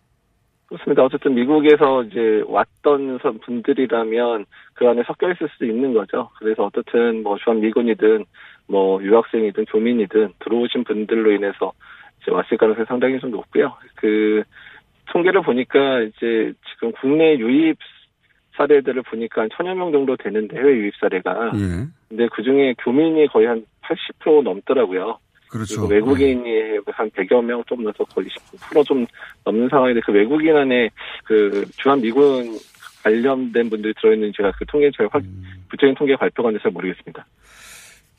그렇습니다. 0.67 1.03
어쨌든 1.03 1.35
미국에서 1.35 2.03
이제 2.03 2.43
왔던 2.47 3.19
선- 3.21 3.39
분들이라면 3.45 4.45
그 4.73 4.87
안에 4.87 5.03
섞여 5.05 5.31
있을 5.31 5.47
수도 5.53 5.65
있는 5.65 5.93
거죠. 5.93 6.29
그래서 6.39 6.63
어떻든 6.63 7.21
뭐 7.21 7.37
주한 7.43 7.61
미군이든 7.61 8.25
뭐 8.67 9.01
유학생이든 9.01 9.65
교민이든 9.65 10.33
들어오신 10.39 10.83
분들로 10.83 11.31
인해서 11.31 11.73
이제 12.21 12.31
왔을 12.31 12.57
가능성이 12.57 12.85
상당히 12.87 13.19
좀 13.19 13.31
높고요. 13.31 13.73
그 13.95 14.43
통계를 15.11 15.41
보니까 15.41 16.01
이제 16.01 16.53
지금 16.69 16.91
국내 16.93 17.37
유입 17.37 17.77
사례들을 18.57 19.03
보니까 19.03 19.41
한 19.41 19.49
천여 19.55 19.75
명 19.75 19.91
정도 19.91 20.15
되는데 20.15 20.57
해외 20.57 20.71
유입 20.77 20.95
사례가. 20.99 21.51
예. 21.55 21.85
근데 22.09 22.27
그 22.33 22.41
중에 22.41 22.73
교민이 22.79 23.27
거의 23.27 23.47
한 23.47 23.65
80% 24.23 24.43
넘더라고요. 24.43 25.19
그렇죠. 25.49 25.85
외국인이 25.85 26.79
한 26.87 27.09
100여 27.11 27.43
명 27.43 27.63
좀 27.65 27.83
넘어서 27.83 28.03
거의 28.05 28.27
19%좀 28.27 29.05
넘는 29.43 29.69
상황인데 29.69 30.01
그 30.05 30.11
외국인 30.11 30.55
안에 30.55 30.89
그 31.23 31.65
주한 31.77 32.01
미군 32.01 32.57
관련된 33.03 33.69
분들이 33.69 33.93
들어있는 33.93 34.33
제가 34.35 34.51
그 34.57 34.65
통계 34.65 34.89
잘 34.91 35.07
확, 35.11 35.21
구체적인 35.69 35.95
통계 35.95 36.15
발표가 36.15 36.49
안 36.49 36.55
돼서 36.55 36.69
모르겠습니다. 36.71 37.25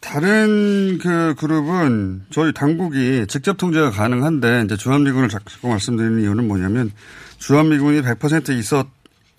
다른 0.06 0.98
그 0.98 1.34
그룹은 1.34 2.26
저희 2.30 2.52
당국이 2.52 3.26
직접 3.26 3.56
통제가 3.56 3.90
가능한데 3.90 4.62
이제 4.64 4.76
주한미군을 4.76 5.28
자꾸 5.28 5.68
말씀드리는 5.68 6.20
이유는 6.22 6.46
뭐냐면 6.46 6.92
주한미군이 7.38 8.02
100% 8.02 8.50
있었 8.56 8.86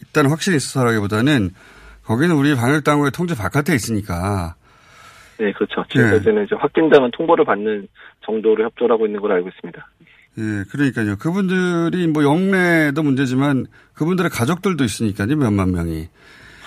있다는 0.01 0.29
확신이 0.29 0.57
있어서라기보다는 0.57 1.51
거기는 2.03 2.35
우리 2.35 2.53
방역 2.53 2.83
당국의 2.83 3.11
통제 3.11 3.33
바깥에 3.33 3.73
있으니까 3.75 4.55
네, 5.39 5.53
그렇죠. 5.53 5.85
지금까지는 5.89 6.45
이제 6.45 6.55
확진자만 6.55 7.11
통보를 7.11 7.45
받는 7.45 7.87
정도로 8.25 8.65
협조를 8.65 8.93
하고 8.93 9.05
있는 9.05 9.21
걸로 9.21 9.35
알고 9.35 9.47
있습니다. 9.47 9.87
예 10.39 10.63
그러니까요 10.69 11.15
그분들이 11.17 12.07
뭐 12.07 12.23
영내도 12.23 13.01
문제지만 13.03 13.65
그분들의 13.93 14.29
가족들도 14.29 14.83
있으니까요 14.83 15.37
몇만 15.37 15.71
명이 15.71 16.09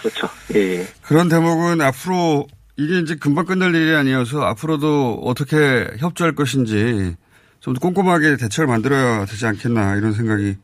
그렇죠. 0.01 0.27
예. 0.55 0.87
그런 1.03 1.29
대목은 1.29 1.83
앞으로 1.83 2.47
이게 2.81 2.99
이제 2.99 3.15
금방 3.15 3.45
끝날 3.45 3.75
일이 3.75 3.95
아니어서 3.95 4.41
앞으로도 4.41 5.21
어떻게 5.25 5.87
협조할 5.99 6.35
것인지 6.35 7.15
좀더 7.61 7.79
꼼꼼하게 7.79 8.39
대책을 8.39 8.67
만들어야 8.67 9.27
되지 9.27 9.45
않겠나 9.45 9.97
이런 9.97 10.13
생각이 10.13 10.55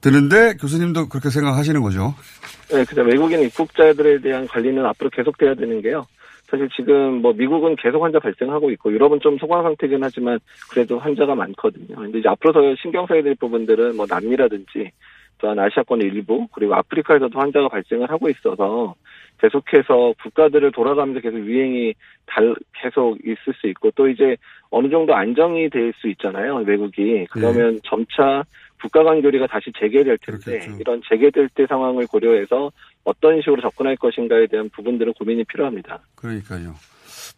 드는데 0.00 0.54
교수님도 0.60 1.08
그렇게 1.08 1.30
생각하시는 1.30 1.80
거죠. 1.80 2.16
네, 2.72 2.84
그죠. 2.84 3.02
외국인 3.02 3.42
입국자들에 3.42 4.20
대한 4.20 4.48
관리는 4.48 4.84
앞으로 4.84 5.08
계속돼야 5.10 5.54
되는 5.54 5.80
게요. 5.80 6.04
사실 6.50 6.68
지금 6.76 7.22
뭐 7.22 7.32
미국은 7.32 7.76
계속 7.76 8.02
환자 8.02 8.18
발생하고 8.18 8.72
있고 8.72 8.92
유럽은 8.92 9.20
좀 9.20 9.38
소강 9.38 9.62
상태긴 9.62 10.00
하지만 10.02 10.40
그래도 10.68 10.98
환자가 10.98 11.36
많거든요. 11.36 11.94
근데 11.94 12.18
이제 12.18 12.28
앞으로 12.28 12.52
더 12.52 12.60
신경 12.82 13.06
써야 13.06 13.22
될 13.22 13.36
부분들은 13.36 13.96
뭐 13.96 14.04
남미라든지 14.08 14.90
또한 15.42 15.58
아시아권의 15.58 16.06
일부 16.06 16.46
그리고 16.52 16.74
아프리카에서도 16.76 17.38
환자가 17.38 17.68
발생을 17.68 18.08
하고 18.08 18.30
있어서 18.30 18.94
계속해서 19.38 20.14
국가들을 20.22 20.70
돌아가면서 20.70 21.20
계속 21.20 21.38
유행이 21.38 21.94
달 22.26 22.54
계속 22.80 23.18
있을 23.24 23.52
수 23.60 23.66
있고 23.66 23.90
또 23.90 24.08
이제 24.08 24.36
어느 24.70 24.88
정도 24.88 25.14
안정이 25.14 25.68
될 25.68 25.92
수 26.00 26.08
있잖아요 26.10 26.58
외국이 26.64 27.26
그러면 27.30 27.80
점차 27.84 28.44
국가 28.80 29.02
간 29.02 29.20
교리가 29.20 29.48
다시 29.48 29.72
재개될 29.78 30.18
텐데 30.18 30.66
이런 30.80 31.02
재개될 31.08 31.48
때 31.54 31.66
상황을 31.66 32.06
고려해서 32.06 32.70
어떤 33.04 33.40
식으로 33.40 33.60
접근할 33.62 33.96
것인가에 33.96 34.46
대한 34.46 34.70
부분들은 34.70 35.12
고민이 35.14 35.44
필요합니다. 35.44 36.00
그러니까요. 36.16 36.74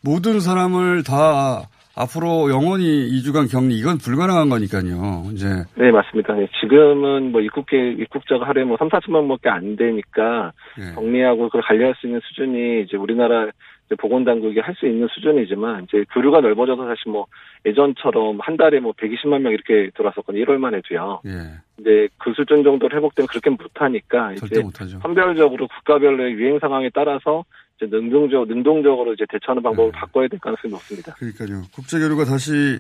모든 0.03 0.41
사람을 0.41 1.03
다 1.05 1.69
앞으로 1.97 2.51
영원히 2.51 3.09
2주간 3.13 3.51
격리 3.51 3.79
이건 3.79 3.99
불가능한 3.99 4.49
거니까요. 4.49 5.31
이제 5.33 5.47
네, 5.77 5.91
맞습니다. 5.91 6.35
네, 6.35 6.49
지금은 6.61 7.31
뭐 7.31 7.41
입국계, 7.41 7.93
입국자가 7.93 8.47
하루에 8.49 8.65
뭐 8.65 8.77
3, 8.77 8.89
4천만 8.89 9.29
밖에 9.29 9.49
안 9.49 9.77
되니까 9.77 10.53
예. 10.81 10.95
격리하고 10.95 11.45
그걸 11.45 11.63
관리할 11.63 11.95
수 11.99 12.07
있는 12.07 12.21
수준이 12.25 12.83
이제 12.83 12.97
우리나라 12.97 13.47
이제 13.87 13.95
보건당국이 13.97 14.59
할 14.61 14.75
수 14.75 14.87
있는 14.87 15.07
수준이지만 15.09 15.85
이제 15.85 16.05
교류가 16.13 16.41
넓어져서 16.41 16.85
사실 16.85 17.13
뭐 17.13 17.27
예전처럼 17.65 18.39
한 18.41 18.57
달에 18.57 18.81
뭐 18.81 18.93
120만 18.93 19.41
명 19.41 19.53
이렇게 19.53 19.91
들어왔었거든요. 19.95 20.45
1월만 20.45 20.75
해도요. 20.75 21.21
예. 21.27 21.31
근데 21.77 22.09
그 22.19 22.33
수준 22.35 22.65
정도로 22.65 22.97
회복되면 22.97 23.29
그렇게 23.29 23.51
못하니까 23.51 24.35
절대 24.35 24.57
이제 24.57 24.63
못하죠. 24.63 24.99
선별적으로 25.01 25.69
국가별로의 25.69 26.33
유행 26.33 26.59
상황에 26.59 26.91
따라서 26.93 27.45
이제 27.77 27.87
능동적, 27.91 28.49
능동적으로 28.49 29.13
이제 29.15 29.25
대처하는 29.29 29.63
방법을 29.63 29.93
네. 29.93 29.99
바꿔야 29.99 30.29
될 30.29 30.39
가능성이 30.41 30.73
높습니다. 30.73 31.15
그러니까요. 31.15 31.63
국제 31.73 31.99
교류가 31.99 32.25
다시 32.25 32.79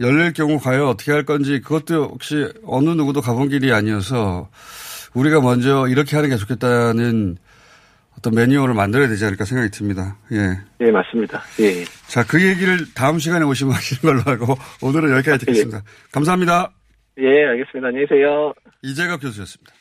열릴 0.00 0.32
경우 0.32 0.58
과연 0.58 0.86
어떻게 0.86 1.10
할 1.12 1.24
건지 1.24 1.60
그것도 1.60 2.04
혹시 2.04 2.46
어느 2.64 2.90
누구도 2.90 3.20
가본 3.20 3.48
길이 3.48 3.72
아니어서 3.72 4.48
우리가 5.14 5.40
먼저 5.40 5.88
이렇게 5.88 6.14
하는 6.16 6.30
게 6.30 6.36
좋겠다는 6.36 7.36
어떤 8.16 8.34
매뉴얼을 8.34 8.74
만들어야 8.74 9.08
되지 9.08 9.24
않을까 9.24 9.44
생각이 9.44 9.70
듭니다. 9.70 10.16
예. 10.32 10.58
예, 10.84 10.90
맞습니다. 10.90 11.40
예. 11.60 11.84
자, 12.08 12.24
그 12.26 12.44
얘기를 12.44 12.78
다음 12.94 13.18
시간에 13.18 13.44
오시면 13.44 13.74
하시는 13.74 14.00
걸로 14.02 14.20
하고 14.22 14.54
오늘은 14.82 15.10
여기까지 15.16 15.46
듣겠습니다. 15.46 15.82
감사합니다. 16.12 16.72
예, 17.18 17.46
알겠습니다. 17.46 17.88
안녕히 17.88 18.06
계세요. 18.06 18.52
이재갑 18.82 19.20
교수였습니다. 19.20 19.72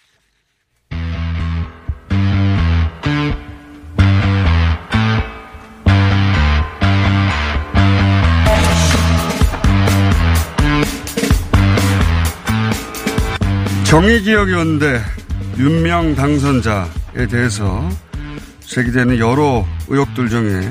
정의기억연대 13.89 15.01
윤명 15.57 16.13
당선자에 16.13 17.27
대해서 17.31 17.89
제기되는 18.59 19.17
여러 19.17 19.65
의혹들 19.87 20.27
중에 20.27 20.69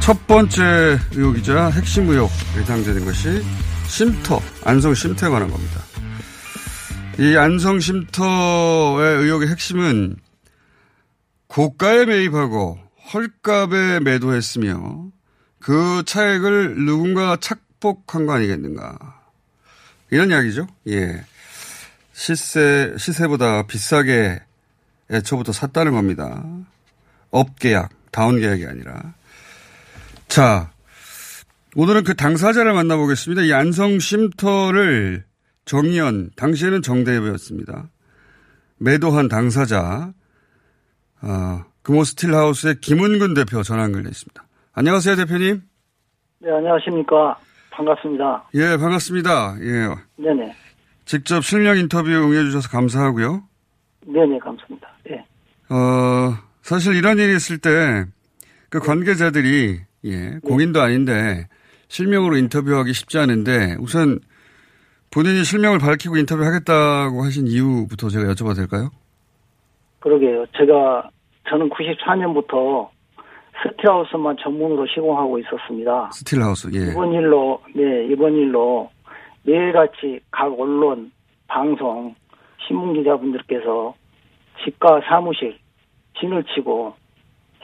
첫 0.00 0.26
번째 0.26 0.98
의혹이자 1.12 1.70
핵심 1.70 2.08
의혹에 2.08 2.32
해당되는 2.56 3.04
것이 3.04 3.44
쉼터, 3.86 4.42
안성 4.64 4.94
쉼터에 4.94 5.30
관한 5.30 5.48
겁니다. 5.48 5.80
이 7.20 7.36
안성 7.36 7.78
쉼터의 7.78 9.22
의혹의 9.22 9.48
핵심은 9.48 10.16
고가에 11.46 12.06
매입하고 12.06 12.80
헐값에 13.14 14.00
매도했으며 14.00 15.12
그 15.60 16.02
차액을 16.04 16.74
누군가 16.84 17.36
착복한 17.36 18.26
거 18.26 18.32
아니겠는가. 18.32 18.98
이런 20.10 20.30
이야기죠. 20.30 20.66
예. 20.88 21.24
시세, 22.16 22.94
시세보다 22.96 23.66
비싸게 23.66 24.40
애초부터 25.10 25.52
샀다는 25.52 25.92
겁니다. 25.92 26.42
업 27.30 27.58
계약, 27.58 27.90
다운 28.10 28.40
계약이 28.40 28.66
아니라. 28.66 29.12
자, 30.26 30.70
오늘은 31.76 32.04
그 32.04 32.14
당사자를 32.14 32.72
만나보겠습니다. 32.72 33.42
이 33.42 33.52
안성 33.52 33.98
쉼터를 33.98 35.24
정의연, 35.66 36.30
당시에는 36.36 36.80
정대협이었습니다. 36.80 37.90
매도한 38.78 39.28
당사자, 39.28 40.14
어, 41.20 41.64
금호 41.82 42.02
스틸하우스의 42.04 42.80
김운근 42.80 43.34
대표 43.34 43.62
전화 43.62 43.82
연결돼 43.82 44.08
있습니다. 44.08 44.42
안녕하세요, 44.72 45.16
대표님. 45.16 45.62
네, 46.38 46.50
안녕하십니까. 46.50 47.38
반갑습니다. 47.72 48.48
예, 48.54 48.78
반갑습니다. 48.78 49.56
예. 49.60 49.88
네네. 50.16 50.65
직접 51.06 51.42
실명 51.42 51.78
인터뷰 51.78 52.10
응해주셔서 52.10 52.68
감사하고요. 52.68 53.44
네네, 54.06 54.38
감사합니다. 54.40 54.88
예. 55.10 55.24
어, 55.72 56.34
사실 56.62 56.96
이런 56.96 57.18
일이 57.18 57.34
있을 57.36 57.58
때, 57.58 58.04
그 58.68 58.80
관계자들이, 58.80 59.80
예, 60.04 60.38
공인도 60.44 60.80
아닌데, 60.82 61.46
실명으로 61.88 62.36
인터뷰하기 62.36 62.92
쉽지 62.92 63.18
않은데, 63.18 63.76
우선 63.78 64.18
본인이 65.12 65.44
실명을 65.44 65.78
밝히고 65.78 66.16
인터뷰하겠다고 66.16 67.22
하신 67.22 67.46
이유부터 67.46 68.08
제가 68.08 68.24
여쭤봐도 68.32 68.56
될까요? 68.56 68.90
그러게요. 70.00 70.44
제가, 70.56 71.08
저는 71.48 71.70
94년부터 71.70 72.88
스틸하우스만 73.62 74.36
전문으로 74.42 74.86
시공하고 74.88 75.38
있었습니다. 75.38 76.10
스틸하우스, 76.12 76.68
예. 76.74 76.90
이번 76.90 77.12
일로, 77.12 77.62
네, 77.74 78.06
이번 78.10 78.34
일로 78.34 78.90
매일같이 79.46 80.20
각 80.30 80.52
언론, 80.58 81.12
방송, 81.46 82.14
신문 82.66 82.94
기자분들께서 82.94 83.94
집과 84.64 85.00
사무실, 85.08 85.56
진을 86.18 86.44
치고 86.44 86.94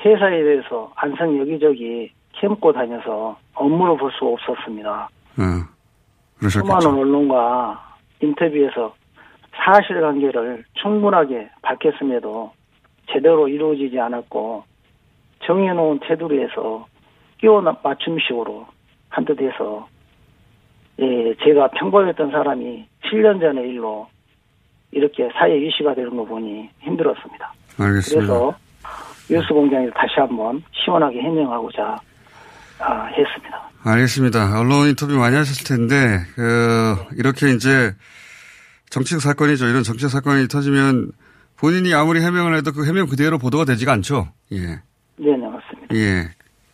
회사에 0.05 0.43
대해서 0.43 0.93
안성 0.97 1.39
여기저기 1.39 2.13
캐묻고 2.35 2.73
다녀서 2.73 3.37
업무를 3.55 3.97
볼 3.97 4.11
수 4.13 4.27
없었습니다. 4.27 5.09
어, 5.39 5.43
수많은 6.49 6.79
그러셨겠죠. 6.81 7.01
언론과 7.01 7.97
인터뷰에서 8.21 8.95
사실관계를 9.55 10.65
충분하게 10.75 11.51
밝혔음에도 11.63 12.53
제대로 13.11 13.49
이루어지지 13.49 13.99
않았고 13.99 14.65
정해놓은 15.45 16.01
테두리 16.01 16.43
에서 16.43 16.87
끼워 17.39 17.61
맞춤식으로 17.61 18.67
한 19.09 19.25
듯해서 19.25 19.89
예, 21.01 21.35
제가 21.45 21.69
평범했던 21.69 22.31
사람이 22.31 22.87
7년 23.05 23.41
전의 23.41 23.69
일로 23.71 24.09
이렇게 24.91 25.29
사회 25.33 25.59
이슈가 25.59 25.95
되는 25.95 26.15
거 26.17 26.25
보니 26.25 26.69
힘들었습니다. 26.81 27.55
알겠습니다. 27.79 28.27
그래서 28.27 28.55
뉴스 29.31 29.49
공장에서 29.49 29.93
다시 29.95 30.15
한번 30.17 30.63
시원하게 30.73 31.21
해명하고자 31.21 32.01
아, 32.81 33.07
했습니다. 33.07 33.71
알겠습니다. 33.85 34.61
언론 34.61 34.89
인터뷰 34.89 35.17
많이 35.17 35.37
하셨을 35.37 35.67
텐데, 35.67 36.19
그, 36.35 36.97
이렇게 37.17 37.51
이제 37.51 37.93
정치적 38.91 39.21
사건이죠. 39.21 39.67
이런 39.67 39.83
정치적 39.83 40.11
사건이 40.11 40.49
터지면 40.49 41.13
본인이 41.57 41.95
아무리 41.95 42.21
해명을 42.21 42.57
해도 42.57 42.73
그 42.73 42.87
해명 42.87 43.07
그대로 43.07 43.39
보도가 43.39 43.65
되지가 43.65 43.93
않죠. 43.93 44.29
예. 44.53 44.59
네 44.59 44.83
네, 45.17 45.37
맞습니다. 45.37 45.95
예. 45.95 46.29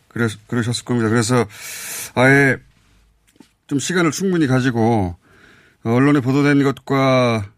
그래, 0.07 0.25
그러셨을 0.47 0.83
겁니다. 0.83 1.09
그래서 1.09 1.45
아예 2.15 2.57
좀 3.69 3.77
시간을 3.77 4.09
충분히 4.09 4.47
가지고 4.47 5.15
언론에 5.83 6.21
보도된 6.21 6.63
것과 6.63 7.51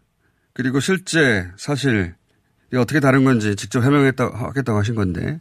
그리고 0.52 0.78
실제 0.78 1.48
사실 1.56 2.14
어떻게 2.74 3.00
다른 3.00 3.24
건지 3.24 3.56
직접 3.56 3.82
해명했다, 3.82 4.30
하겠다고 4.32 4.78
하신 4.78 4.94
건데 4.94 5.40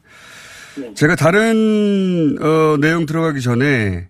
제가 0.95 1.15
다른 1.17 2.37
어, 2.41 2.77
내용 2.79 3.05
들어가기 3.05 3.41
전에 3.41 4.07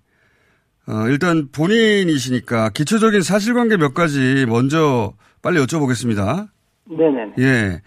어, 0.88 1.08
일단 1.08 1.50
본인이시니까 1.52 2.70
기초적인 2.70 3.24
사실관계 3.24 3.78
몇 3.78 3.96
가지 3.96 4.46
먼저 4.48 5.14
빨리 5.42 5.60
여쭤보겠습니다. 5.60 6.48
네네. 6.86 7.34
예. 7.40 7.82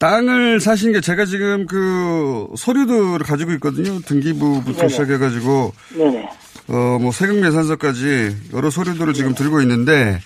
땅을 0.00 0.58
사신 0.58 0.92
게 0.92 1.00
제가 1.00 1.24
지금 1.24 1.66
그 1.66 2.48
서류들을 2.56 3.20
가지고 3.20 3.52
있거든요. 3.52 4.00
등기부부터 4.00 4.72
네네. 4.72 4.88
시작해가지고 4.88 5.72
네네. 5.96 6.28
어 6.68 6.98
뭐 6.98 7.12
세금 7.12 7.42
계산서까지 7.42 8.52
여러 8.54 8.70
서류들을 8.70 9.12
지금 9.14 9.34
들고 9.34 9.60
있는데 9.62 10.18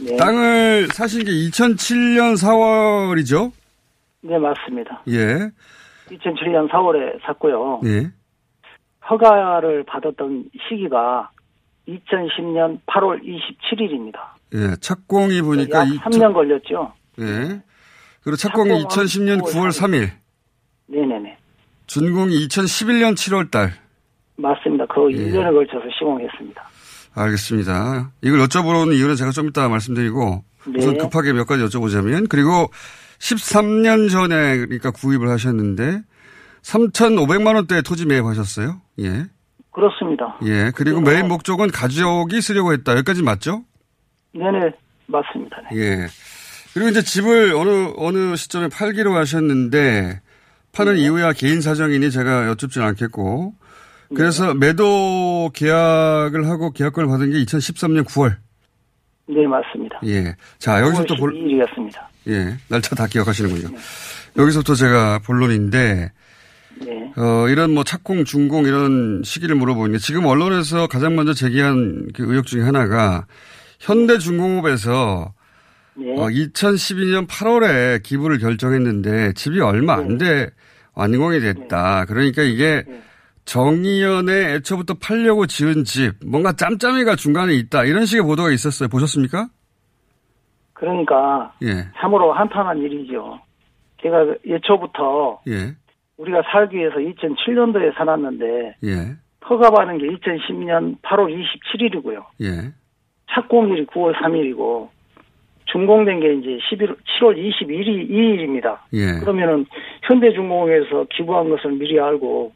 네. 0.00 0.16
땅을 0.16 0.88
사신 0.92 1.24
게 1.24 1.30
2007년 1.30 2.36
4월이죠. 2.36 3.52
네, 4.22 4.38
맞습니다. 4.38 5.02
예. 5.08 5.50
2007년 6.10 6.68
4월에 6.70 7.20
샀고요. 7.26 7.80
예. 7.84 8.10
허가를 9.10 9.84
받았던 9.84 10.44
시기가 10.68 11.30
2010년 11.88 12.80
8월 12.86 13.20
27일입니다. 13.22 14.18
예. 14.54 14.76
착공이 14.80 15.42
보니까 15.42 15.80
약 15.80 15.88
이- 15.88 15.98
3년 15.98 16.32
걸렸죠. 16.32 16.92
예. 17.20 17.60
그리고 18.22 18.36
착공이 18.36 18.68
착공은 18.70 18.84
2010년 18.86 19.42
9월 19.42 19.68
3일, 19.68 20.10
네네네. 20.86 21.36
준공이 21.86 22.46
2011년 22.48 23.14
7월 23.14 23.50
달. 23.50 23.72
맞습니다. 24.36 24.86
그 24.86 25.12
예. 25.12 25.16
1년에 25.30 25.52
걸쳐서 25.52 25.84
시공했습니다. 25.98 26.68
알겠습니다. 27.14 28.10
이걸 28.22 28.40
여쭤보는 28.40 28.94
이유는 28.96 29.14
제가 29.16 29.30
좀 29.30 29.48
이따 29.48 29.68
말씀드리고 29.68 30.44
우선 30.76 30.92
네. 30.94 30.98
급하게 30.98 31.32
몇 31.32 31.46
가지 31.46 31.62
여쭤보자면 31.64 32.28
그리고 32.28 32.68
13년 33.20 34.10
전에 34.10 34.56
그러니까 34.58 34.90
구입을 34.90 35.28
하셨는데 35.28 36.00
3,500만 36.62 37.54
원대 37.54 37.82
토지 37.82 38.06
매입하셨어요. 38.06 38.80
예. 39.00 39.26
그렇습니다. 39.72 40.38
예. 40.44 40.72
그리고 40.74 41.00
그때는- 41.00 41.04
매입 41.12 41.26
목적은 41.26 41.70
가족이 41.70 42.40
쓰려고 42.40 42.72
했다. 42.72 42.92
여기까지 42.92 43.22
맞죠? 43.22 43.64
네네. 44.34 44.72
맞습니다. 45.06 45.56
네. 45.72 45.78
예. 45.78 46.06
그리고 46.72 46.88
이제 46.90 47.02
집을 47.02 47.52
어느 47.54 47.92
어느 47.96 48.34
시점에 48.34 48.68
팔기로 48.68 49.14
하셨는데 49.14 50.20
파는 50.72 50.96
이유야 50.96 51.32
개인 51.34 51.60
사정이니 51.60 52.10
제가 52.10 52.48
여쭙진 52.48 52.82
않겠고 52.82 53.54
그래서 54.14 54.54
매도 54.54 55.50
계약을 55.54 56.48
하고 56.48 56.70
계약권을 56.72 57.08
받은 57.08 57.30
게 57.30 57.44
2013년 57.44 58.04
9월. 58.04 58.36
네, 59.26 59.46
맞습니다. 59.46 60.00
예. 60.04 60.34
자, 60.58 60.80
여기서부터 60.82 61.16
볼, 61.16 61.32
2일이었습니다. 61.32 62.00
예. 62.28 62.56
날짜 62.68 62.94
다 62.94 63.06
기억하시는군요. 63.06 63.76
여기서부터 64.36 64.74
제가 64.74 65.20
본론인데, 65.20 66.12
네. 66.80 67.12
어, 67.16 67.48
이런 67.48 67.72
뭐 67.72 67.84
착공, 67.84 68.24
준공 68.24 68.66
이런 68.66 69.22
시기를 69.24 69.54
물어보는데 69.56 69.98
지금 69.98 70.26
언론에서 70.26 70.88
가장 70.88 71.14
먼저 71.14 71.32
제기한 71.32 72.08
그 72.14 72.24
의혹 72.24 72.46
중에 72.46 72.62
하나가 72.62 73.26
현대중공업에서 73.78 75.32
네. 75.94 76.12
어, 76.18 76.26
2012년 76.26 77.28
8월에 77.28 78.02
기부를 78.02 78.38
결정했는데 78.38 79.34
집이 79.34 79.60
얼마 79.60 79.94
안돼 79.94 80.50
완공이 80.94 81.40
됐다. 81.40 82.04
그러니까 82.06 82.42
이게 82.42 82.84
정의연의 83.44 84.54
애초부터 84.54 84.94
팔려고 84.94 85.46
지은 85.46 85.84
집, 85.84 86.12
뭔가 86.24 86.52
짬짬이가 86.52 87.16
중간에 87.16 87.54
있다. 87.54 87.84
이런 87.84 88.06
식의 88.06 88.22
보도가 88.22 88.50
있었어요. 88.50 88.88
보셨습니까? 88.88 89.48
그러니까 90.72 91.52
예, 91.62 91.88
참으로 91.98 92.32
한탄한 92.32 92.78
일이죠. 92.78 93.40
제가 94.02 94.26
예초부터 94.46 95.40
예, 95.48 95.74
우리가 96.16 96.42
살기 96.50 96.76
위해서 96.76 96.96
2007년도에 96.96 97.94
사놨는데 97.96 98.76
예, 98.84 99.16
허가 99.48 99.70
받은 99.70 99.98
게 99.98 100.06
2010년 100.08 101.00
8월 101.02 101.32
27일이고요. 101.32 102.24
예, 102.42 102.72
착공일이 103.30 103.86
9월 103.86 104.14
3일이고 104.16 104.88
준공된 105.66 106.20
게 106.20 106.34
이제 106.34 106.58
11, 106.70 106.96
7월 107.18 107.36
22일, 107.36 108.10
2일입니다. 108.10 108.78
예. 108.92 109.18
그러면은 109.20 109.66
현대중공업에서 110.02 111.06
기부한 111.10 111.48
것을 111.50 111.72
미리 111.72 111.98
알고 111.98 112.52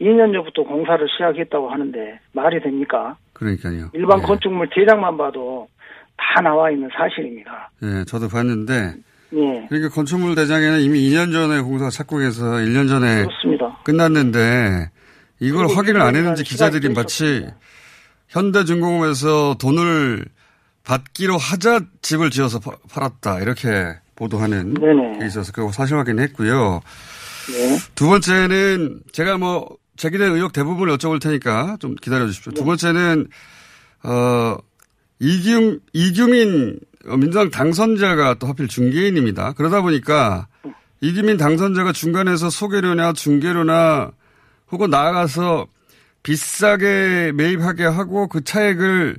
2년 0.00 0.32
전부터 0.32 0.62
공사를 0.64 1.06
시작했다고 1.08 1.70
하는데 1.70 2.18
말이 2.32 2.60
됩니까? 2.62 3.16
그러니까요. 3.32 3.90
일반 3.92 4.22
건축물 4.22 4.68
대장만 4.74 5.16
봐도 5.16 5.68
다 6.16 6.40
나와 6.42 6.70
있는 6.70 6.88
사실입니다. 6.96 7.70
예, 7.82 8.04
저도 8.04 8.28
봤는데, 8.28 8.94
예. 9.34 9.66
그러니까 9.68 9.88
건축물 9.94 10.34
대장에는 10.34 10.80
이미 10.80 11.00
2년 11.10 11.32
전에 11.32 11.60
공사가 11.60 11.90
착공해서 11.90 12.44
1년 12.44 12.88
전에 12.88 13.24
그렇습니다. 13.24 13.78
끝났는데, 13.84 14.90
이걸 15.40 15.66
확인을 15.68 16.00
안 16.02 16.16
했는지 16.16 16.44
기자들이 16.44 16.92
마치 16.92 17.46
현대중공업에서 18.28 19.56
돈을 19.60 20.24
받기로 20.84 21.36
하자 21.36 21.80
집을 22.02 22.30
지어서 22.30 22.58
파- 22.58 22.76
팔았다. 22.92 23.40
이렇게 23.40 23.94
보도하는 24.16 24.74
네네. 24.74 25.18
게 25.18 25.26
있어서 25.26 25.52
그거 25.52 25.72
사실 25.72 25.96
확인했고요. 25.96 26.80
네. 27.52 27.78
두 27.94 28.08
번째는 28.08 29.00
제가 29.12 29.38
뭐 29.38 29.76
제기된 30.00 30.32
의혹 30.32 30.54
대부분을 30.54 30.96
여쭤볼 30.96 31.20
테니까 31.20 31.76
좀 31.78 31.94
기다려 31.94 32.26
주십시오. 32.26 32.52
두 32.52 32.64
번째는 32.64 33.28
어 34.02 34.56
이규 35.18 35.80
이규민 35.92 36.80
민주당 37.18 37.50
당선자가 37.50 38.34
또 38.38 38.46
하필 38.46 38.66
중개인입니다. 38.66 39.52
그러다 39.52 39.82
보니까 39.82 40.48
이규민 41.02 41.36
당선자가 41.36 41.92
중간에서 41.92 42.48
소개료나 42.48 43.12
중개료나 43.12 44.12
혹은 44.72 44.88
나아가서 44.88 45.66
비싸게 46.22 47.32
매입하게 47.34 47.84
하고 47.84 48.26
그 48.26 48.42
차액을 48.42 49.18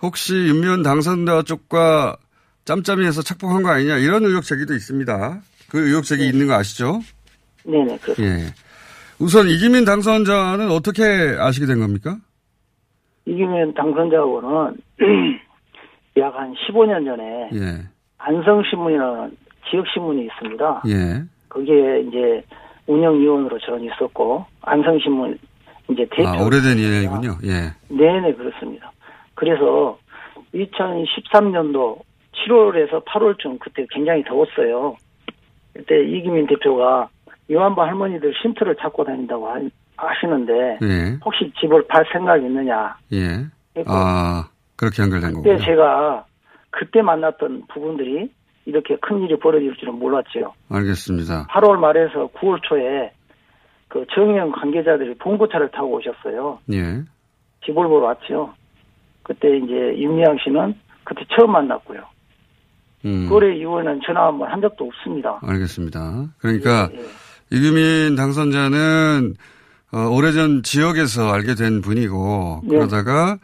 혹시 0.00 0.34
윤미원 0.34 0.84
당선자 0.84 1.42
쪽과 1.42 2.16
짬짬이해서 2.64 3.22
착복한 3.22 3.64
거 3.64 3.70
아니냐 3.70 3.96
이런 3.96 4.24
의혹 4.24 4.44
제기도 4.44 4.76
있습니다. 4.76 5.42
그 5.68 5.88
의혹 5.88 6.04
제기 6.04 6.28
있는 6.28 6.46
거 6.46 6.54
아시죠? 6.54 7.02
네네, 7.64 7.98
그렇습니다. 7.98 8.44
예. 8.44 8.54
우선 9.20 9.48
이기민 9.48 9.84
당선자는 9.84 10.70
어떻게 10.70 11.02
아시게 11.38 11.66
된 11.66 11.80
겁니까? 11.80 12.16
이기면 13.26 13.74
당선자하고는 13.74 14.76
약 16.18 16.34
한 16.34 16.54
15년 16.54 17.04
전에 17.04 17.50
예. 17.54 17.86
안성신문이라는 18.18 19.36
지역신문이 19.70 20.26
있습니다. 20.26 20.82
예. 20.88 21.22
거기에 21.48 22.00
이제 22.00 22.42
운영위원으로 22.86 23.58
저는 23.60 23.84
있었고, 23.84 24.44
안성신문 24.62 25.38
이제 25.90 26.06
대표. 26.10 26.28
아, 26.28 26.42
오래된 26.42 26.78
인연이군요. 26.78 27.38
예. 27.44 27.72
네네, 27.94 28.34
그렇습니다. 28.34 28.90
그래서 29.34 29.98
2013년도 30.54 32.00
7월에서 32.34 33.04
8월쯤 33.04 33.58
그때 33.60 33.86
굉장히 33.90 34.24
더웠어요. 34.24 34.96
그때 35.74 36.02
이기민 36.04 36.46
대표가 36.46 37.08
요한바 37.50 37.86
할머니들 37.86 38.34
쉼터를 38.42 38.76
찾고 38.76 39.04
다닌다고 39.04 39.48
하, 39.48 39.60
하시는데 39.96 40.78
예. 40.82 41.18
혹시 41.24 41.52
집을 41.60 41.86
팔 41.88 42.04
생각이 42.12 42.44
있느냐. 42.46 42.96
예. 43.12 43.46
아, 43.86 44.48
그렇게 44.76 45.02
연결된 45.02 45.34
그때 45.34 45.50
거군요. 45.50 45.64
제가 45.64 46.24
그때 46.70 47.02
만났던 47.02 47.64
부분들이 47.68 48.30
이렇게 48.66 48.96
큰 49.00 49.22
일이 49.22 49.38
벌어질 49.38 49.74
줄은 49.76 49.94
몰랐지요. 49.98 50.52
알겠습니다. 50.70 51.46
8월 51.50 51.78
말에서 51.78 52.28
9월 52.34 52.60
초에 52.62 53.12
그 53.88 54.04
정형 54.14 54.52
관계자들이 54.52 55.14
봉고차를 55.14 55.70
타고 55.70 55.94
오셨어요. 55.96 56.58
예. 56.72 57.02
집을 57.64 57.88
보러 57.88 58.06
왔죠. 58.06 58.52
그때 59.22 59.56
이제 59.56 59.74
윤미향 59.98 60.38
씨는 60.44 60.74
그때 61.04 61.22
처음 61.34 61.52
만났고요. 61.52 62.00
음. 63.04 63.28
거래 63.28 63.56
이후에는 63.56 64.00
전화 64.04 64.26
한번한 64.26 64.60
적도 64.60 64.86
없습니다. 64.86 65.38
알겠습니다. 65.42 66.26
그러니까 66.38 66.88
이규민 67.50 68.14
당선자는 68.16 69.34
어, 69.90 69.98
오래전 70.10 70.62
지역에서 70.62 71.32
알게 71.32 71.54
된 71.54 71.80
분이고 71.80 72.60
네. 72.64 72.68
그러다가 72.68 73.38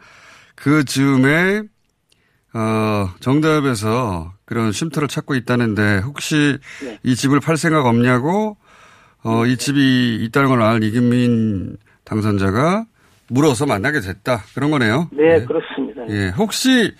그 0.55 0.83
즈음에 0.85 1.63
어, 2.53 3.09
정답에서 3.19 4.33
그런 4.45 4.71
쉼터를 4.71 5.07
찾고 5.07 5.35
있다는데 5.35 5.97
혹시 5.99 6.57
네. 6.83 6.99
이 7.03 7.15
집을 7.15 7.39
팔 7.39 7.57
생각 7.57 7.85
없냐고 7.85 8.57
어, 9.23 9.45
이 9.45 9.57
집이 9.57 10.23
있다는 10.25 10.49
걸 10.49 10.61
알 10.61 10.83
이규민 10.83 11.77
당선자가 12.03 12.85
물어서 13.27 13.65
만나게 13.65 14.01
됐다 14.01 14.43
그런 14.53 14.69
거네요. 14.69 15.09
네, 15.11 15.43
그렇습니다. 15.45 16.03
예, 16.09 16.29
혹시 16.37 16.93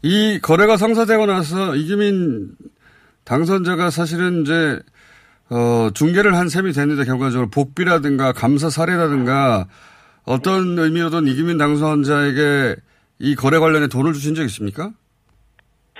이 0.00 0.38
거래가 0.40 0.78
성사되고 0.78 1.26
나서 1.26 1.76
이규민 1.76 2.52
당선자가 3.24 3.90
사실은 3.90 4.40
이제 4.42 4.80
어, 5.50 5.90
중계를 5.92 6.36
한 6.36 6.48
셈이 6.48 6.72
됐는데 6.72 7.04
결과적으로 7.04 7.48
복비라든가 7.50 8.32
감사 8.32 8.70
사례라든가 8.70 9.66
어떤 10.24 10.78
의미로든 10.78 11.26
이규민 11.26 11.58
당선자에게 11.58 12.76
이 13.18 13.34
거래 13.34 13.58
관련해 13.58 13.88
돈을 13.88 14.12
주신 14.12 14.34
적 14.34 14.42
있습니까? 14.44 14.90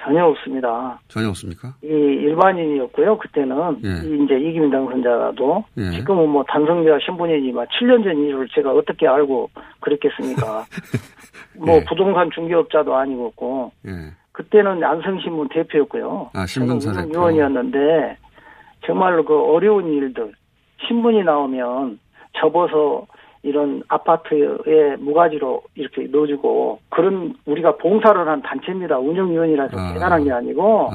전혀 0.02 0.24
없습니다. 0.24 0.98
전혀 1.08 1.28
없습니까? 1.28 1.74
이 1.82 1.88
일반인이었고요. 1.88 3.18
그때는 3.18 3.56
예. 3.84 3.88
이 4.08 4.24
이제 4.24 4.34
이기민 4.34 4.70
당선자도 4.70 5.64
예. 5.76 5.90
지금은 5.90 6.28
뭐 6.30 6.42
단성자 6.48 6.98
신분이지만 7.04 7.66
7년 7.66 8.02
전 8.04 8.16
일을 8.16 8.48
제가 8.54 8.72
어떻게 8.72 9.06
알고 9.06 9.50
그랬겠습니까? 9.80 10.64
뭐 11.58 11.80
부동산 11.86 12.30
중개업자도 12.34 12.94
아니었고 12.96 13.72
예. 13.88 13.90
그때는 14.32 14.82
안성신문 14.82 15.48
대표였고요. 15.48 16.30
아, 16.32 16.46
신문사 16.46 16.92
대표. 16.92 17.10
위원이었는데 17.10 18.16
정말로 18.86 19.24
그 19.24 19.38
어려운 19.38 19.92
일들 19.92 20.32
신문이 20.86 21.22
나오면 21.24 21.98
접어서 22.38 23.06
이런 23.42 23.82
아파트에 23.88 24.96
무가지로 24.98 25.62
이렇게 25.74 26.04
넣어주고 26.10 26.80
그런 26.90 27.34
우리가 27.46 27.76
봉사를 27.76 28.28
한 28.28 28.42
단체입니다. 28.42 28.98
운영위원이라서 28.98 29.78
아. 29.78 29.92
대단한 29.94 30.24
게 30.24 30.32
아니고 30.32 30.90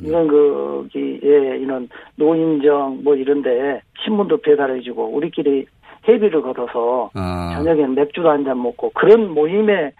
이런 0.00 0.28
그기 0.28 1.20
예 1.22 1.56
이런 1.58 1.88
노인정 2.16 3.00
뭐 3.04 3.14
이런데 3.14 3.80
신문도 4.04 4.38
배달해주고 4.38 5.06
우리끼리 5.14 5.66
회비를 6.08 6.42
걷어서 6.42 7.10
아. 7.14 7.52
저녁엔 7.56 7.94
맥주도 7.94 8.30
한 8.30 8.44
잔 8.44 8.60
먹고 8.62 8.90
그런 8.94 9.32
모임의 9.32 9.92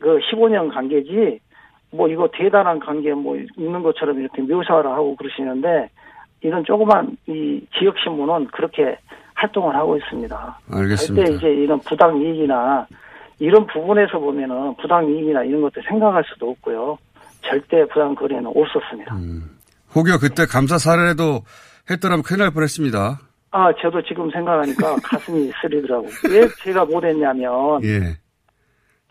그 0.00 0.18
15년 0.30 0.72
관계지 0.72 1.40
뭐 1.90 2.08
이거 2.08 2.28
대단한 2.32 2.80
관계 2.80 3.12
뭐 3.12 3.36
있는 3.56 3.82
것처럼 3.82 4.18
이렇게 4.20 4.42
묘사를 4.42 4.88
하고 4.90 5.14
그러시는데 5.16 5.90
이런 6.40 6.64
조그만 6.64 7.16
이 7.26 7.60
지역 7.78 7.94
신문은 7.98 8.48
그렇게 8.48 8.96
활동을 9.34 9.74
하고 9.74 9.96
있습니다. 9.96 10.58
알겠습니다. 10.72 11.26
절대 11.26 11.36
이제 11.36 11.62
이런 11.62 11.78
부당 11.80 12.20
이익이나 12.20 12.86
이런 13.38 13.66
부분에서 13.66 14.18
보면은 14.18 14.74
부당 14.76 15.08
이익이나 15.08 15.44
이런 15.44 15.60
것들 15.62 15.82
생각할 15.88 16.24
수도 16.24 16.50
없고요. 16.50 16.98
절대 17.42 17.84
부당 17.86 18.14
거래는 18.14 18.46
없었습니다. 18.46 19.16
혹여 19.94 20.18
그때 20.20 20.44
감사 20.46 20.76
사례도 20.78 21.42
했더라면 21.90 22.22
큰일 22.22 22.40
날 22.40 22.50
뻔했습니다. 22.50 23.18
아, 23.50 23.72
저도 23.80 24.02
지금 24.02 24.30
생각하니까 24.30 24.96
가슴이 25.02 25.50
쓰리더라고. 25.62 26.06
왜 26.30 26.46
제가 26.62 26.84
못했냐면 26.84 27.82
예. 27.84 28.16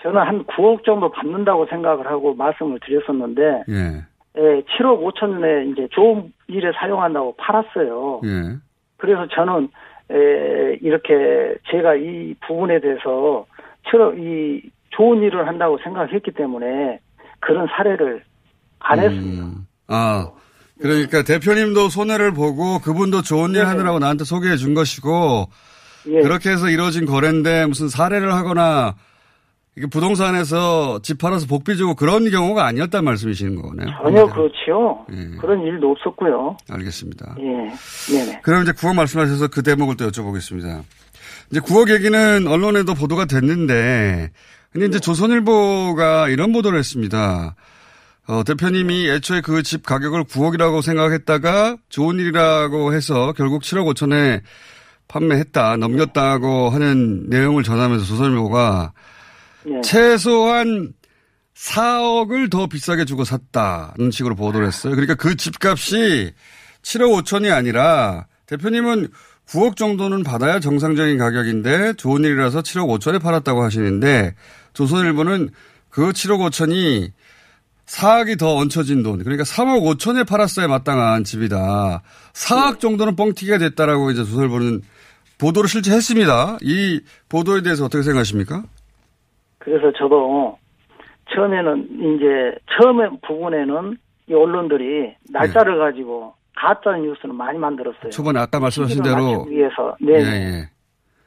저는 0.04 0.22
한 0.22 0.44
9억 0.46 0.84
정도 0.84 1.10
받는다고 1.12 1.66
생각을 1.68 2.06
하고 2.06 2.36
말씀을 2.36 2.80
드렸었는데 2.86 3.63
예. 3.70 4.06
예, 4.38 4.62
7억 4.62 5.02
5천에 5.02 5.72
이제 5.72 5.88
좋은 5.92 6.32
일에 6.48 6.72
사용한다고 6.74 7.36
팔았어요. 7.38 8.22
예. 8.26 8.58
그래서 8.98 9.28
저는 9.28 9.70
에, 10.12 10.78
이렇게 10.82 11.56
제가 11.70 11.96
이 11.96 12.36
부분에 12.46 12.80
대해서 12.80 13.46
7억 13.92 14.18
이 14.20 14.70
좋은 14.92 15.22
일을 15.22 15.48
한다고 15.48 15.78
생각했기 15.84 16.32
때문에 16.32 17.00
그런 17.40 17.68
사례를 17.68 18.24
안 18.80 19.00
했습니다. 19.00 19.44
아, 19.88 20.32
그러니까 20.82 21.24
대표님도 21.24 21.90
손해를 21.90 22.34
보고 22.34 22.80
그분도 22.80 23.22
좋은 23.22 23.56
일 23.56 23.66
하느라고 23.66 24.00
나한테 24.00 24.24
소개해 24.24 24.56
준 24.58 24.74
것이고 24.74 25.46
예. 26.08 26.22
그렇게 26.22 26.52
해서 26.52 26.70
이루어진 26.70 27.06
거래인데 27.06 27.66
무슨 27.66 27.90
사례를 27.90 28.34
하거나 28.34 28.96
이게 29.78 29.86
부동산에서 29.86 31.00
집 31.04 31.20
팔아서 31.20 31.46
복비 31.46 31.78
주고 31.78 31.94
그런 31.94 32.30
경우가 32.32 32.66
아니었단 32.66 33.06
말씀이시는 33.06 33.62
거네요. 33.62 33.88
전혀 34.04 34.26
그렇지요. 34.26 35.06
그런 35.40 35.62
일도 35.62 35.92
없었고요. 35.92 36.58
알겠습니다. 36.68 37.36
예, 37.40 38.13
네네. 38.16 38.40
그럼 38.42 38.63
이제 38.63 38.72
9억 38.72 38.96
말씀하셔서 38.96 39.50
그 39.50 39.62
대목을 39.62 39.96
또 39.96 40.10
여쭤보겠습니다. 40.10 40.82
이제 41.52 41.60
9억 41.60 41.94
얘기는 41.94 42.48
언론에도 42.48 42.96
보도가 42.96 43.26
됐는데, 43.26 44.32
근데 44.72 44.88
이제 44.88 45.00
조선일보가 45.00 46.30
이런 46.30 46.52
보도를 46.54 46.80
했습니다. 46.80 47.56
어, 48.28 48.44
대표님이 48.44 49.08
애초에 49.10 49.42
그 49.42 49.62
집 49.62 49.86
가격을 49.86 50.24
9억이라고 50.24 50.82
생각했다가 50.82 51.78
좋은 51.90 52.20
일이라고 52.20 52.94
해서 52.94 53.32
결국 53.38 53.62
7억 53.62 53.86
5천에 53.94 54.42
판매했다, 55.08 55.78
넘겼다고 55.78 56.70
하는 56.72 57.30
내용을 57.30 57.62
전하면서 57.63 58.04
조선일보가 58.06 58.92
네. 59.68 59.82
최소한 59.82 60.94
4억을 61.56 62.50
더 62.50 62.68
비싸게 62.68 63.06
주고 63.06 63.24
샀다는 63.24 64.12
식으로 64.12 64.36
보도를 64.36 64.68
했어요. 64.68 64.92
그러니까 64.92 65.16
그 65.16 65.36
집값이 65.36 66.34
7억 66.84 67.24
5천이 67.24 67.52
아니라 67.52 68.28
대표님은 68.46 69.10
9억 69.48 69.76
정도는 69.76 70.24
받아야 70.24 70.60
정상적인 70.60 71.18
가격인데 71.18 71.94
좋은 71.94 72.24
일이라서 72.24 72.62
7억 72.62 73.00
5천에 73.00 73.22
팔았다고 73.22 73.64
하시는데 73.64 74.36
조선일보는 74.74 75.50
그 75.90 76.12
7억 76.12 76.50
5천이 76.50 77.12
4억이 77.88 78.38
더 78.38 78.58
얹혀진 78.58 79.02
돈, 79.02 79.24
그러니까 79.24 79.46
3억 79.46 79.98
5천에 79.98 80.28
팔았어야 80.28 80.68
마땅한 80.68 81.24
집이다. 81.24 82.04
4억 82.34 82.80
정도는 82.82 83.15
뻥튀기가 83.15 83.58
됐다라고 83.60 84.12
이제 84.12 84.26
조선일보는 84.26 84.82
보도를 85.38 85.70
실제 85.70 85.92
했습니다. 85.92 86.58
이 86.62 87.00
보도에 87.30 87.62
대해서 87.62 87.86
어떻게 87.86 88.04
생각하십니까? 88.04 88.63
그래서 89.68 89.92
저도 89.98 90.58
처음에는 91.36 92.15
이제 92.15 92.58
처음에 92.72 93.10
부분에는 93.28 93.98
이 94.30 94.34
언론들이 94.34 95.13
날짜를 95.30 95.78
가지고 95.78 96.34
가짜 96.56 96.96
뉴스는 96.96 97.36
많이 97.36 97.60
만들었어요. 97.60 98.12
초반에 98.12 98.40
아까 98.40 98.62
말씀하신 98.62 99.04
대로 99.04 99.44
위해서. 99.44 99.98
네. 100.00 100.13
예, 100.13 100.20
예. 100.20 100.70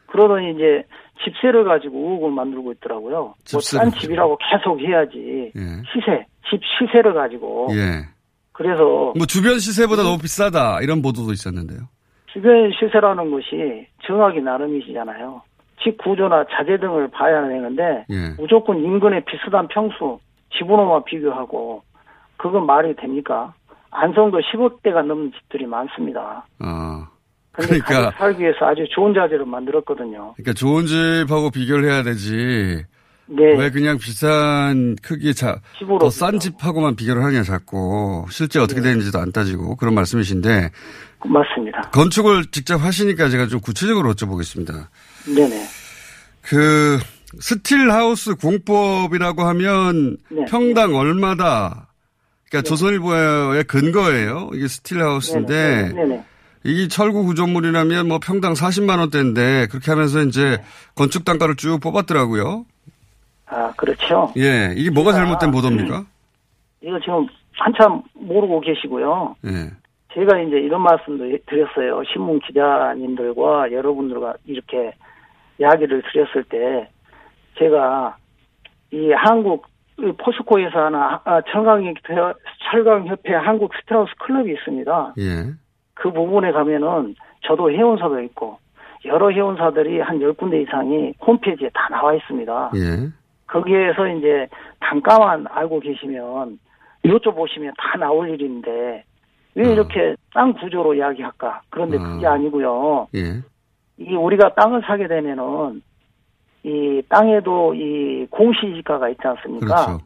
그러더니 0.06 0.52
이제 0.52 0.84
집세를 1.22 1.64
가지고 1.64 1.98
의혹을 1.98 2.30
만들고 2.30 2.72
있더라고요. 2.72 3.34
집세를 3.44 3.84
뭐싼 3.84 4.00
집이라고 4.00 4.38
계속 4.50 4.80
해야지. 4.80 5.52
시세, 5.92 6.24
집 6.48 6.62
시세를 6.64 7.12
가지고. 7.12 7.68
예. 7.72 8.08
그래서 8.52 9.12
뭐 9.14 9.26
주변 9.28 9.58
시세보다 9.58 10.02
너무 10.02 10.16
비싸다 10.16 10.80
이런 10.80 11.02
보도도 11.02 11.32
있었는데요. 11.32 11.80
주변 12.32 12.72
시세라는 12.72 13.30
것이 13.30 13.86
정하기 14.06 14.40
나름이시잖아요. 14.40 15.42
집 15.82 15.96
구조나 15.98 16.44
자재 16.50 16.78
등을 16.78 17.08
봐야 17.10 17.46
되는데 17.48 18.04
예. 18.10 18.34
무조건 18.38 18.78
인근의 18.78 19.24
비슷한 19.24 19.68
평수 19.68 20.18
집으로만 20.58 21.04
비교하고 21.04 21.82
그건 22.36 22.66
말이 22.66 22.94
됩니까? 22.96 23.54
안성도 23.90 24.38
10억대가 24.40 25.04
넘는 25.04 25.32
집들이 25.32 25.66
많습니다. 25.66 26.46
아. 26.60 27.08
그러니까- 27.52 28.12
살기 28.12 28.42
위해서 28.42 28.64
아주 28.66 28.84
좋은 28.90 29.12
자재를 29.14 29.44
만들었거든요. 29.44 30.34
그러니까 30.36 30.52
좋은 30.54 30.86
집하고 30.86 31.50
비교를 31.50 31.84
해야 31.90 32.02
되지. 32.02 32.84
네. 33.32 33.56
왜 33.56 33.70
그냥 33.70 33.96
비싼 33.98 34.96
크기의 35.02 35.34
자, 35.34 35.60
더 36.00 36.10
싼 36.10 36.40
집하고만 36.40 36.96
비교를 36.96 37.22
하냐 37.24 37.44
자꾸. 37.44 38.26
실제 38.30 38.58
어떻게 38.58 38.80
되는지도 38.80 39.18
안 39.20 39.30
따지고 39.30 39.76
그런 39.76 39.94
말씀이신데. 39.94 40.70
맞습니다. 41.24 41.82
건축을 41.92 42.46
직접 42.50 42.82
하시니까 42.82 43.28
제가 43.28 43.46
좀 43.46 43.60
구체적으로 43.60 44.12
여쭤보겠습니다. 44.14 44.86
네네. 45.34 45.64
그 46.42 46.98
스틸하우스 47.38 48.34
공법이라고 48.34 49.44
하면 49.44 50.16
네. 50.30 50.44
평당 50.48 50.96
얼마다. 50.96 51.86
그러니까 52.48 52.68
조선일보의 52.68 53.64
근거예요. 53.64 54.50
이게 54.54 54.66
스틸하우스인데 54.66 55.92
네네. 55.92 55.92
네네. 55.92 56.24
이 56.64 56.88
철구 56.88 57.24
구조물이라면 57.24 58.08
뭐 58.08 58.18
평당 58.18 58.54
40만 58.54 58.98
원대인데 58.98 59.68
그렇게 59.70 59.92
하면서 59.92 60.20
이제 60.22 60.60
건축 60.96 61.24
단가를 61.24 61.54
쭉 61.54 61.78
뽑았더라고요. 61.80 62.66
아, 63.50 63.72
그렇죠. 63.76 64.32
예, 64.36 64.72
이게 64.76 64.90
뭐가 64.90 65.12
잘못된 65.12 65.50
보도입니까? 65.50 66.04
이거 66.82 66.98
지금 67.00 67.26
한참 67.52 68.02
모르고 68.14 68.60
계시고요. 68.60 69.36
예. 69.46 69.50
제가 70.14 70.40
이제 70.40 70.56
이런 70.58 70.82
말씀도 70.82 71.24
드렸어요. 71.46 72.02
신문 72.12 72.40
기자님들과 72.40 73.70
여러분들과 73.72 74.34
이렇게 74.46 74.92
이야기를 75.60 76.02
드렸을 76.10 76.44
때 76.44 76.88
제가 77.58 78.16
이 78.92 79.12
한국 79.12 79.68
이 79.98 80.12
포스코에서 80.18 80.86
하나 80.86 81.20
아, 81.24 81.42
철강협회 81.52 82.14
철강협회 82.70 83.34
한국 83.34 83.72
스트라우스 83.74 84.12
클럽이 84.18 84.52
있습니다. 84.52 85.14
예. 85.18 85.52
그 85.94 86.10
부분에 86.10 86.52
가면은 86.52 87.14
저도 87.46 87.70
회원사도 87.70 88.20
있고 88.22 88.58
여러 89.04 89.30
회원사들이 89.30 90.00
한 90.00 90.18
10군데 90.18 90.62
이상이 90.62 91.12
홈페이지에 91.20 91.70
다 91.74 91.88
나와 91.90 92.14
있습니다. 92.14 92.70
예. 92.76 93.19
거기에서 93.50 94.06
이제 94.08 94.48
단가만 94.80 95.46
알고 95.48 95.80
계시면 95.80 96.58
여쭤보시면 97.04 97.72
다 97.76 97.98
나올 97.98 98.30
일인데 98.30 99.04
왜 99.54 99.72
이렇게 99.72 100.14
땅 100.32 100.52
구조로 100.52 100.94
이야기할까? 100.94 101.62
그런데 101.70 101.98
아. 101.98 102.02
그게 102.02 102.26
아니고요. 102.26 103.08
예. 103.14 103.42
이 103.98 104.14
우리가 104.14 104.54
땅을 104.54 104.82
사게 104.86 105.08
되면은 105.08 105.82
이 106.62 107.02
땅에도 107.08 107.74
이 107.74 108.26
공시지가가 108.30 109.08
있지 109.10 109.20
않습니까? 109.24 109.66
그렇죠. 109.86 109.98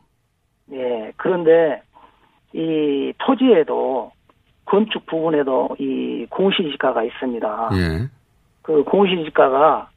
예. 0.72 1.12
그런데 1.16 1.82
이 2.52 3.12
토지에도 3.18 4.12
건축 4.64 5.04
부분에도 5.06 5.76
이 5.78 6.26
공시지가가 6.30 7.04
있습니다. 7.04 7.70
예. 7.74 8.08
그 8.62 8.82
공시지가가 8.84 9.90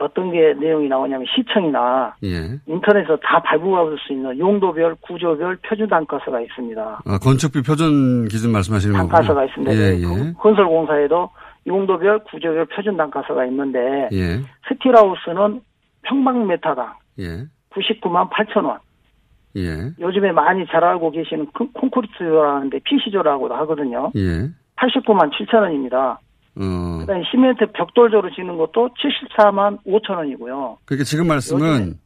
어떤 0.00 0.30
게 0.30 0.54
내용이 0.54 0.88
나오냐면 0.88 1.26
시청이나 1.34 2.14
예. 2.24 2.58
인터넷에서 2.66 3.16
다 3.16 3.42
발부받을 3.42 3.98
수 3.98 4.12
있는 4.12 4.38
용도별, 4.38 4.96
구조별 5.00 5.56
표준 5.56 5.88
단가서가 5.88 6.40
있습니다. 6.40 7.00
아, 7.04 7.18
건축비 7.18 7.62
표준 7.62 8.28
기준 8.28 8.52
말씀하시는 8.52 8.94
거군요. 8.94 9.10
단가서가 9.10 9.44
있습니다. 9.46 9.72
예, 9.74 10.00
그 10.00 10.28
예. 10.28 10.32
건설공사에도 10.38 11.30
용도별, 11.66 12.20
구조별 12.24 12.66
표준 12.66 12.96
단가서가 12.96 13.44
있는데 13.46 14.08
예. 14.12 14.40
스틸하우스는 14.68 15.60
평방메타당 16.02 16.94
예. 17.20 17.24
99만 17.70 18.30
8천 18.30 18.64
원. 18.64 18.78
예. 19.56 19.90
요즘에 20.00 20.32
많이 20.32 20.66
잘 20.66 20.84
알고 20.84 21.10
계시는 21.10 21.46
콘- 21.54 21.72
콘크리트조라는데 21.72 22.78
PC조라고도 22.84 23.54
하거든요. 23.56 24.10
예. 24.16 24.48
89만 24.76 25.30
7천 25.32 25.62
원입니다. 25.62 26.20
어. 26.60 26.98
그다음에 27.00 27.22
시멘트 27.30 27.66
벽돌조로 27.72 28.30
지는 28.34 28.56
것도 28.56 28.90
74만 29.38 29.78
5천 29.86 30.16
원이고요. 30.16 30.78
그러니까 30.84 31.04
지금 31.04 31.26
말씀은 31.28 31.98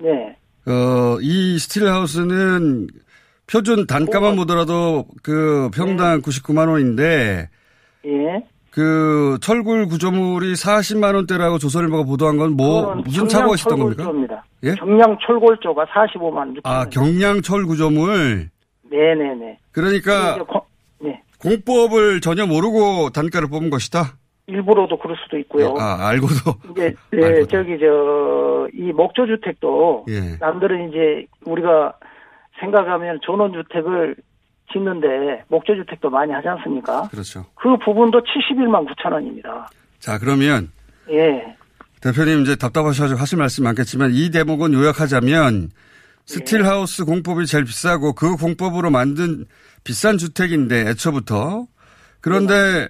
네. 0.00 0.36
어, 0.66 1.18
이 1.20 1.58
스틸하우스는 1.58 2.86
표준 3.50 3.86
단가만 3.86 4.36
보더라도 4.36 5.06
그 5.22 5.68
평당 5.74 6.22
99만 6.22 6.68
원인데 6.70 7.50
예. 8.06 8.44
그 8.70 9.36
철골 9.40 9.86
구조물이 9.86 10.54
40만 10.54 11.14
원대라고 11.14 11.58
조선일보가 11.58 12.04
보도한 12.04 12.38
건 12.38 12.52
뭐 12.56 12.94
무슨 12.96 13.24
경량 13.24 13.28
착오가 13.28 13.54
있었던 13.54 13.78
겁니까? 13.78 14.02
철골조입니다. 14.02 14.44
예? 14.64 14.74
경량 14.76 15.18
철골조가 15.26 15.84
45만 15.84 16.54
6천 16.56 16.60
아, 16.64 16.78
원. 16.78 16.90
경량 16.90 17.42
철 17.42 17.64
구조물. 17.66 18.48
네 18.90 19.14
네 19.14 19.34
네. 19.34 19.58
그러니까 19.72 20.32
이제 20.36 20.44
거- 20.44 20.60
네. 20.60 20.63
공법을 21.44 22.20
전혀 22.20 22.46
모르고 22.46 23.10
단가를 23.10 23.48
뽑은 23.48 23.70
것이다. 23.70 24.16
일부러도 24.46 24.98
그럴 24.98 25.16
수도 25.22 25.38
있고요. 25.38 25.74
아, 25.78 26.08
알고도. 26.08 26.54
이제 26.72 26.94
네, 27.12 27.46
저기 27.46 27.78
저 27.78 28.44
이 28.72 28.92
목조 28.92 29.26
주택도 29.26 30.04
예. 30.08 30.36
남들은 30.40 30.88
이제 30.88 31.26
우리가 31.44 31.94
생각하면 32.60 33.20
전원 33.24 33.52
주택을 33.52 34.16
짓는데 34.72 35.44
목조 35.48 35.76
주택도 35.76 36.10
많이 36.10 36.32
하지 36.32 36.48
않습니까? 36.48 37.08
그렇죠. 37.08 37.44
그 37.54 37.76
부분도 37.78 38.20
71만 38.20 38.86
9천 38.88 39.12
원입니다. 39.12 39.68
자, 39.98 40.18
그러면 40.18 40.70
예. 41.10 41.56
대표님 42.00 42.42
이제 42.42 42.56
답답하셔서 42.56 43.14
하실 43.14 43.38
말씀 43.38 43.64
많겠지만 43.64 44.10
이 44.12 44.30
대목은 44.30 44.72
요약하자면 44.72 45.70
스틸하우스 46.26 47.04
공법이 47.04 47.46
제일 47.46 47.64
비싸고 47.64 48.14
그 48.14 48.36
공법으로 48.36 48.90
만든 48.90 49.44
비싼 49.84 50.18
주택인데 50.18 50.88
애초부터 50.88 51.66
그런데 52.20 52.88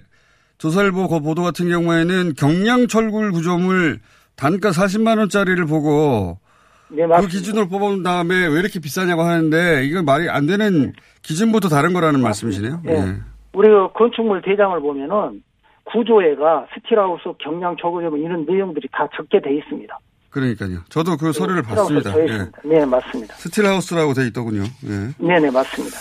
조선일보 0.57 1.09
그 1.09 1.19
보도 1.19 1.43
같은 1.43 1.67
경우에는 1.67 2.33
경량 2.35 2.87
철골 2.87 3.31
구조물 3.33 3.99
단가 4.35 4.71
40만 4.71 5.19
원짜리를 5.19 5.63
보고 5.65 6.39
네, 6.87 7.03
그 7.03 7.07
맞습니다. 7.09 7.31
기준으로 7.31 7.67
뽑은 7.67 8.03
다음에 8.03 8.47
왜 8.47 8.59
이렇게 8.59 8.79
비싸냐고 8.79 9.23
하는데 9.23 9.83
이거 9.85 10.01
말이 10.03 10.29
안 10.29 10.45
되는 10.45 10.93
기준부터 11.21 11.67
다른 11.67 11.93
거라는 11.93 12.21
말씀이시네요. 12.21 12.81
예. 12.87 12.91
예. 12.91 13.15
우리가 13.53 13.91
건축물 13.93 14.41
대장을 14.41 14.79
보면은 14.79 15.41
구조회가 15.85 16.67
스틸하우스 16.73 17.23
경량 17.39 17.75
철골조 17.81 18.17
이런 18.17 18.45
내용들이 18.45 18.87
다 18.91 19.07
적게 19.15 19.41
돼 19.41 19.55
있습니다. 19.57 19.97
그러니까요. 20.29 20.79
저도 20.89 21.17
그 21.17 21.31
서류를 21.31 21.63
스틸하우스 21.63 21.93
봤습니다. 21.93 22.23
있습니다. 22.23 22.61
네, 22.65 22.85
맞습니다. 22.85 23.35
스틸하우스라고 23.35 24.13
돼 24.13 24.27
있더군요. 24.27 24.63
예. 24.63 25.25
네네, 25.25 25.51
맞습니다. 25.51 25.97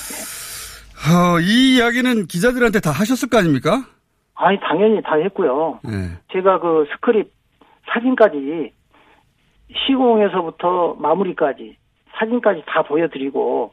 어, 1.05 1.39
이 1.41 1.77
이야기는 1.77 2.27
기자들한테 2.27 2.81
다 2.81 2.91
하셨을 2.91 3.29
거 3.29 3.39
아닙니까? 3.39 3.85
아니, 4.35 4.59
당연히 4.61 5.03
다 5.03 5.17
했고요. 5.17 5.81
예. 5.89 6.19
제가 6.33 6.61
그 6.61 6.87
스크립 6.95 7.31
사진까지 7.93 8.73
시공에서부터 9.87 10.95
마무리까지 10.99 11.77
사진까지 12.19 12.63
다 12.67 12.83
보여드리고 12.83 13.73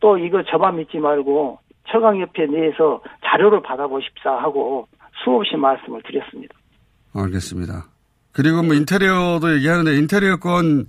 또 0.00 0.18
이거 0.18 0.42
저만 0.50 0.76
믿지 0.76 0.98
말고 0.98 1.58
철강협회 1.90 2.46
내에서 2.46 3.02
자료를 3.24 3.62
받아보십사 3.62 4.30
하고 4.30 4.88
수없이 5.22 5.56
말씀을 5.56 6.02
드렸습니다. 6.02 6.54
알겠습니다. 7.14 7.86
그리고 8.32 8.62
뭐 8.62 8.74
인테리어도 8.74 9.54
얘기하는데 9.54 9.96
인테리어 9.96 10.38
건 10.38 10.86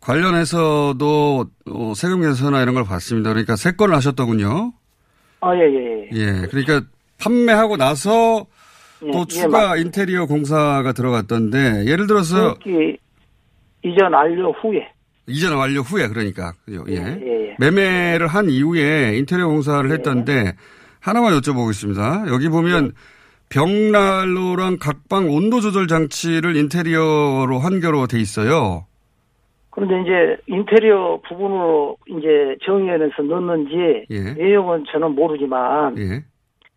관련해서도 0.00 1.44
어, 1.70 1.92
세금 1.94 2.20
계산이나 2.20 2.62
이런 2.62 2.74
걸 2.74 2.84
봤습니다. 2.84 3.30
그러니까 3.30 3.56
세 3.56 3.72
건을 3.72 3.94
하셨더군요. 3.96 4.72
아, 5.40 5.54
예, 5.54 5.60
예, 5.60 6.08
예. 6.12 6.42
예. 6.42 6.46
그러니까 6.48 6.82
판매하고 7.18 7.76
나서 7.76 8.46
예, 9.04 9.10
또 9.10 9.20
예, 9.20 9.24
추가 9.26 9.48
맞습니다. 9.48 9.76
인테리어 9.76 10.26
공사가 10.26 10.92
들어갔던데 10.92 11.86
예를 11.86 12.06
들어서 12.06 12.56
이전 13.82 14.12
완료 14.12 14.52
후에 14.52 14.86
이전 15.26 15.56
완료 15.56 15.80
후에 15.80 16.08
그러니까? 16.08 16.52
예. 16.68 16.76
예, 16.88 16.96
예. 16.96 17.56
매매를 17.58 18.26
한 18.26 18.50
이후에 18.50 19.16
인테리어 19.16 19.48
공사를 19.48 19.90
했던데 19.90 20.54
하나만 21.00 21.38
여쭤보겠습니다. 21.40 22.28
여기 22.28 22.48
보면 22.48 22.92
벽난로랑 23.48 24.78
각방 24.78 25.30
온도 25.30 25.60
조절 25.60 25.88
장치를 25.88 26.56
인테리어로 26.56 27.58
한겨로 27.58 28.06
돼 28.06 28.20
있어요. 28.20 28.86
그런데 29.70 30.00
이제 30.02 30.36
인테리어 30.46 31.20
부분으로 31.28 31.96
이제 32.08 32.56
정의원에서 32.64 33.22
넣는지 33.22 34.06
예. 34.10 34.32
내용은 34.34 34.84
저는 34.90 35.14
모르지만 35.14 35.96
예. 35.98 36.24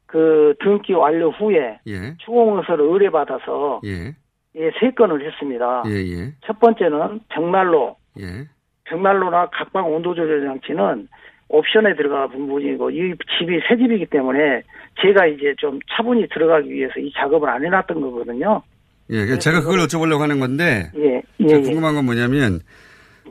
그 0.06 0.54
등기 0.60 0.94
완료 0.94 1.32
후에 1.32 1.80
예. 1.88 2.16
추공허서를 2.20 2.86
의뢰받아서 2.86 3.82
예. 3.86 4.16
예, 4.56 4.72
세 4.80 4.92
건을 4.92 5.26
했습니다. 5.26 5.84
예. 5.88 5.92
예. 5.92 6.34
첫 6.46 6.60
번째는 6.60 7.22
벽난로, 7.30 7.96
예. 8.20 8.48
벽난로나 8.84 9.48
각방 9.52 9.92
온도 9.92 10.14
조절 10.14 10.46
장치는 10.46 11.08
옵션에 11.50 11.96
들어가 11.96 12.28
부분이고 12.28 12.92
이 12.92 13.16
집이 13.38 13.62
새 13.68 13.76
집이기 13.78 14.06
때문에 14.08 14.62
제가 15.02 15.26
이제 15.28 15.56
좀 15.58 15.80
차분히 15.92 16.28
들어가기 16.30 16.70
위해서 16.70 17.00
이 17.00 17.12
작업을 17.14 17.50
안 17.50 17.66
해놨던 17.66 18.02
거거든요. 18.02 18.62
예. 19.10 19.38
제가 19.38 19.62
그걸 19.62 19.80
여쭤보려고 19.80 20.20
하는 20.20 20.40
건데 20.40 20.92
예, 20.96 21.22
예, 21.40 21.48
제가 21.48 21.60
예. 21.60 21.64
궁금한 21.64 21.96
건 21.96 22.06
뭐냐면 22.06 22.62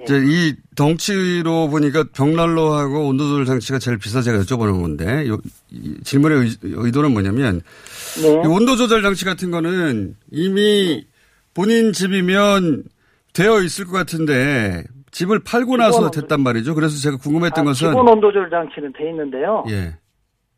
이제 0.02 0.20
이 0.24 0.54
덩치로 0.74 1.68
보니까 1.68 2.04
벽난로하고 2.14 3.08
온도조절 3.08 3.44
장치가 3.44 3.78
제일 3.78 3.98
비싸 3.98 4.20
제가 4.20 4.38
여쭤보는 4.38 4.80
건데 4.82 5.28
요, 5.28 5.38
이 5.70 5.94
질문의 6.02 6.38
의, 6.38 6.46
의 6.62 6.92
도는 6.92 7.12
뭐냐면 7.12 7.60
네. 8.20 8.28
이 8.28 8.46
온도조절 8.46 9.02
장치 9.02 9.24
같은 9.24 9.50
거는 9.50 10.16
이미 10.30 11.06
본인 11.54 11.92
집이면 11.92 12.84
되어 13.32 13.60
있을 13.60 13.86
것 13.86 13.92
같은데 13.92 14.84
집을 15.10 15.40
팔고 15.44 15.76
나서 15.76 16.10
됐단 16.10 16.40
말이죠. 16.40 16.74
그래서 16.74 16.98
제가 16.98 17.18
궁금했던 17.18 17.64
아, 17.64 17.68
것은 17.68 17.88
기본 17.90 18.08
온도 18.08 18.32
조절 18.32 18.48
장치는 18.50 18.92
돼 18.94 19.10
있는데요. 19.10 19.64
예. 19.68 19.94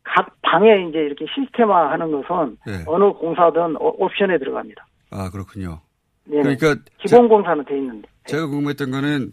각 0.05 0.31
방에 0.43 0.87
이제 0.89 0.99
이렇게 0.99 1.27
시스템화 1.35 1.91
하는 1.91 2.13
것은 2.13 2.57
예. 2.69 2.85
어느 2.87 3.13
공사든 3.13 3.77
오- 3.77 4.05
옵션에 4.05 4.39
들어갑니다. 4.39 4.87
아 5.11 5.31
그렇군요. 5.31 5.81
네. 6.25 6.43
그러니까 6.43 6.77
기본 6.99 7.29
공사는 7.29 7.65
돼 7.65 7.77
있는데. 7.77 8.09
제가 8.27 8.47
궁금했던 8.47 8.91
거는 8.91 9.33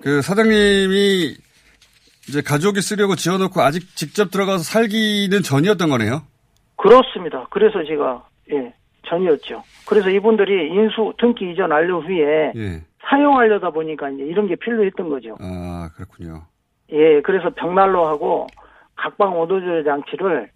그 0.00 0.22
사장님이 0.22 1.36
이제 2.28 2.42
가족이 2.42 2.80
쓰려고 2.80 3.14
지어놓고 3.14 3.60
아직 3.60 3.96
직접 3.96 4.30
들어가서 4.30 4.62
살기는 4.64 5.42
전이었던 5.42 5.88
거네요. 5.88 6.22
그렇습니다. 6.76 7.46
그래서 7.50 7.84
제가 7.84 8.26
예 8.52 8.72
전이었죠. 9.08 9.62
그래서 9.86 10.10
이분들이 10.10 10.68
인수 10.68 11.12
등기 11.18 11.52
이전 11.52 11.70
완료 11.70 12.00
후에 12.00 12.52
예. 12.56 12.82
사용하려다 13.08 13.70
보니까 13.70 14.10
이제 14.10 14.24
이런 14.24 14.48
게 14.48 14.56
필요했던 14.56 15.08
거죠. 15.08 15.36
아 15.40 15.90
그렇군요. 15.94 16.46
예, 16.90 17.20
그래서 17.22 17.50
벽난로하고 17.50 18.46
각방 18.96 19.38
온도조절 19.38 19.84
장치를 19.84 20.50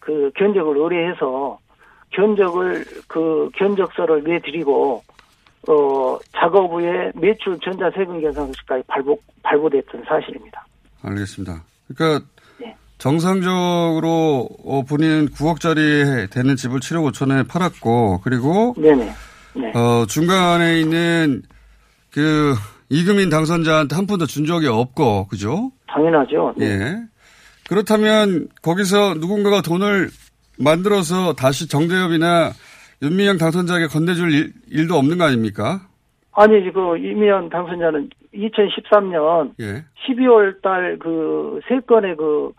그 0.00 0.30
견적을 0.36 0.76
의뢰해서 0.76 1.58
견적을 2.14 2.84
그 3.08 3.50
견적서를 3.56 4.22
내드리고 4.24 5.02
어 5.68 6.18
작업 6.32 6.70
후에 6.70 7.10
매출 7.14 7.58
전자 7.60 7.90
세금 7.94 8.20
계산서까지 8.20 8.84
발부 8.86 9.16
발부됐던 9.42 10.04
사실입니다. 10.06 10.66
알겠습니다. 11.02 11.62
그러니까 11.88 12.26
네. 12.58 12.74
정상적으로 12.98 14.48
어, 14.64 14.82
본인은 14.88 15.28
9억짜리 15.28 16.30
되는 16.30 16.56
집을 16.56 16.80
7억 16.80 17.10
5천에 17.12 17.48
팔았고 17.48 18.20
그리고 18.22 18.74
네네. 18.76 19.10
네. 19.54 19.72
어, 19.74 20.06
중간에 20.06 20.80
있는 20.80 21.42
그 22.10 22.54
이금인 22.88 23.30
당선자한테 23.30 23.96
한 23.96 24.06
푼도 24.06 24.26
준 24.26 24.46
적이 24.46 24.68
없고 24.68 25.28
그죠? 25.28 25.72
당연하죠. 25.88 26.54
네. 26.56 26.66
예. 26.66 26.96
그렇다면 27.68 28.48
거기서 28.62 29.14
누군가가 29.14 29.62
돈을 29.62 30.10
만들어서 30.58 31.34
다시 31.34 31.68
정대협이나 31.68 32.50
윤미향 33.02 33.38
당선자에게 33.38 33.86
건네줄 33.88 34.32
일, 34.32 34.52
일도 34.70 34.94
없는 34.94 35.18
거 35.18 35.24
아닙니까? 35.24 35.80
아니 36.32 36.72
그 36.72 36.96
이미연 36.98 37.48
당선자는 37.50 38.10
2013년 38.34 39.52
예. 39.60 39.84
12월 40.06 40.60
달 40.62 40.98
그 40.98 41.60
세 41.68 41.78
건의 41.80 42.16
그 42.16 42.52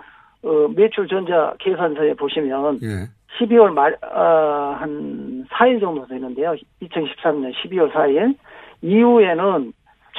어, 0.43 0.67
매출 0.75 1.07
전자 1.07 1.53
계산서에 1.59 2.13
보시면 2.13 2.79
예. 2.83 3.09
12월 3.39 3.71
말, 3.73 3.97
아, 4.01 4.77
한 4.79 5.45
4일 5.51 5.81
정도 5.81 6.07
되는데요. 6.07 6.55
2013년 6.81 7.51
12월 7.53 7.91
4일. 7.91 8.37
이후에는 8.81 9.73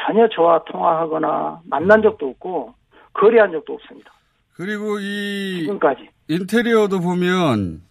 전혀 0.05 0.29
저와 0.29 0.65
통화하거나 0.65 1.61
만난 1.65 2.03
적도 2.03 2.29
없고, 2.29 2.75
거래한 3.15 3.53
적도 3.53 3.73
없습니다. 3.75 4.11
그리고 4.55 4.99
이 4.99 5.61
지금까지. 5.61 6.11
인테리어도 6.29 7.01
보면 7.01 7.83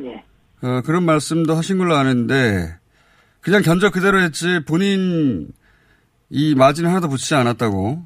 예. 0.00 0.24
어, 0.62 0.82
그런 0.84 1.04
말씀도 1.04 1.54
하신 1.54 1.78
걸로 1.78 1.94
아는데 1.94 2.76
그냥 3.40 3.62
견적 3.62 3.92
그대로 3.92 4.20
했지 4.20 4.64
본인 4.66 5.48
이 6.30 6.54
마진 6.56 6.86
하나도 6.86 7.08
붙이지 7.08 7.34
않았다고. 7.34 7.98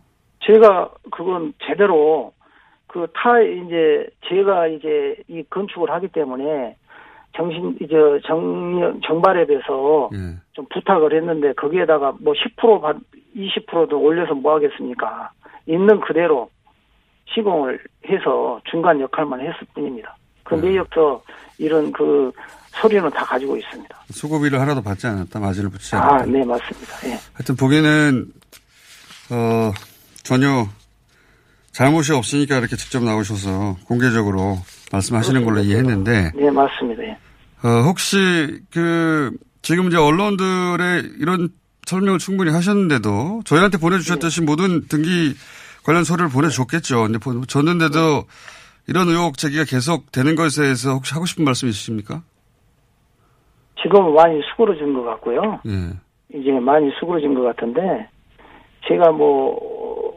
제가 0.44 0.90
그건 1.10 1.52
제대로 1.66 2.32
그 2.88 3.06
타, 3.14 3.40
이제, 3.40 4.08
제가 4.28 4.66
이제 4.66 5.16
이 5.28 5.42
건축을 5.50 5.90
하기 5.90 6.08
때문에 6.08 6.76
정신, 7.36 7.76
이제 7.80 7.94
정, 8.26 9.00
정발앱에서 9.06 10.10
예. 10.14 10.36
좀 10.52 10.66
부탁을 10.70 11.14
했는데 11.14 11.52
거기에다가 11.52 12.14
뭐 12.20 12.32
10% 12.32 12.80
받, 12.80 12.96
20%도 13.36 14.00
올려서 14.00 14.34
뭐 14.34 14.54
하겠습니까? 14.54 15.30
있는 15.66 16.00
그대로 16.00 16.50
시공을 17.34 17.80
해서 18.08 18.60
중간 18.70 19.00
역할만 19.00 19.40
했을 19.40 19.54
뿐입니다. 19.74 20.16
그 20.44 20.54
네. 20.54 20.70
내역서 20.70 21.22
이런 21.58 21.92
그 21.92 22.32
서류는 22.70 23.10
다 23.10 23.24
가지고 23.24 23.56
있습니다. 23.56 23.96
수고비를 24.10 24.60
하나도 24.60 24.82
받지 24.82 25.06
않았다. 25.06 25.38
마진을 25.38 25.70
붙이지 25.70 25.96
않았다. 25.96 26.14
아, 26.14 26.26
네, 26.26 26.44
맞습니다. 26.44 26.94
예. 27.06 27.18
하여튼 27.34 27.56
보기에는 27.56 28.26
어, 29.30 29.72
전혀 30.22 30.66
잘못이 31.72 32.12
없으니까 32.12 32.58
이렇게 32.58 32.76
직접 32.76 33.02
나오셔서 33.02 33.76
공개적으로 33.84 34.58
말씀하시는 34.90 35.44
걸로 35.44 35.60
이해했는데 35.60 36.32
네, 36.34 36.50
맞습니다. 36.50 37.02
예. 37.02 37.18
어, 37.62 37.82
혹시 37.82 38.16
그 38.72 39.30
지금 39.62 39.88
이제 39.88 39.96
언론들의 39.96 41.12
이런 41.18 41.50
설명을 41.86 42.18
충분히 42.18 42.50
하셨는데도 42.52 43.42
저희한테 43.44 43.78
보내주셨듯이 43.78 44.42
모든 44.42 44.86
등기 44.88 45.34
관련 45.88 46.04
서류를 46.04 46.28
보내줬겠죠. 46.30 47.04
근데 47.04 47.18
보- 47.18 47.40
줬는데도 47.46 48.24
이런 48.88 49.08
의혹 49.08 49.38
제기가 49.38 49.64
계속 49.64 50.12
되는 50.12 50.36
것에 50.36 50.60
대해서 50.60 50.92
혹시 50.92 51.14
하고 51.14 51.24
싶은 51.24 51.46
말씀 51.46 51.66
있으십니까? 51.66 52.20
지금은 53.82 54.12
많이 54.12 54.38
수그러진 54.50 54.92
것 54.92 55.02
같고요. 55.04 55.60
예. 55.66 56.38
이제 56.38 56.50
많이 56.60 56.90
수그러진 57.00 57.32
것 57.32 57.40
같은데 57.40 58.06
제가 58.86 59.12
뭐 59.12 59.56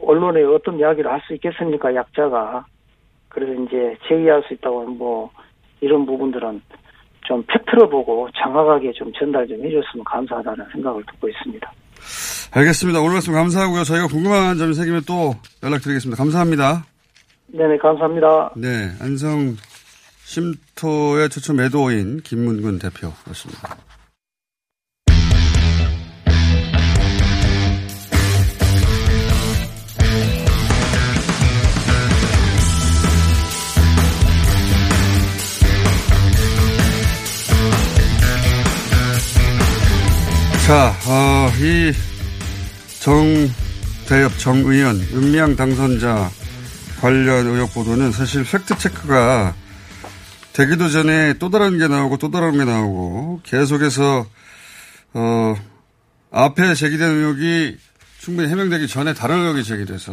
언론에 0.06 0.42
어떤 0.42 0.78
이야기를 0.78 1.10
할 1.10 1.22
수 1.26 1.32
있겠습니까 1.34 1.94
약자가 1.94 2.66
그래서 3.30 3.54
이제 3.62 3.96
제기할 4.08 4.42
수 4.46 4.52
있다고 4.52 4.84
뭐 4.88 5.30
이런 5.80 6.04
부분들은 6.04 6.60
좀 7.22 7.42
팩트로 7.46 7.88
보고 7.88 8.28
정확하게 8.42 8.92
좀 8.92 9.10
전달 9.14 9.46
좀 9.48 9.56
해줬으면 9.64 10.04
감사하다는 10.04 10.66
생각을 10.72 11.02
듣고 11.06 11.28
있습니다. 11.30 11.72
알겠습니다. 12.54 13.00
오늘 13.00 13.14
말씀 13.14 13.32
감사하고요. 13.32 13.82
저희가 13.84 14.06
궁금한 14.08 14.58
점이 14.58 14.74
생기면 14.74 15.02
또 15.06 15.34
연락드리겠습니다. 15.62 16.22
감사합니다. 16.22 16.84
네네 17.46 17.78
감사합니다. 17.78 18.52
네, 18.56 18.92
안성 19.00 19.56
쉼터의 20.24 21.30
최초 21.30 21.54
매도인 21.54 22.20
김문근 22.20 22.78
대표였습니다. 22.78 23.76
자, 40.66 40.92
어, 41.08 41.48
이 41.58 41.92
정대엽 43.02 44.38
정의원 44.38 44.96
윤미향 45.10 45.56
당선자 45.56 46.30
관련 47.00 47.48
의혹 47.48 47.74
보도는 47.74 48.12
사실 48.12 48.44
팩트체크가 48.44 49.54
되기도 50.52 50.88
전에 50.88 51.32
또 51.40 51.50
다른 51.50 51.78
게 51.78 51.88
나오고 51.88 52.18
또 52.18 52.30
다른 52.30 52.52
게 52.58 52.64
나오고 52.64 53.40
계속해서 53.42 54.24
어 55.14 55.54
앞에 56.30 56.76
제기된 56.76 57.10
의혹이 57.10 57.76
충분히 58.20 58.48
해명되기 58.48 58.86
전에 58.86 59.14
다른 59.14 59.40
의혹이 59.40 59.64
제기돼서 59.64 60.12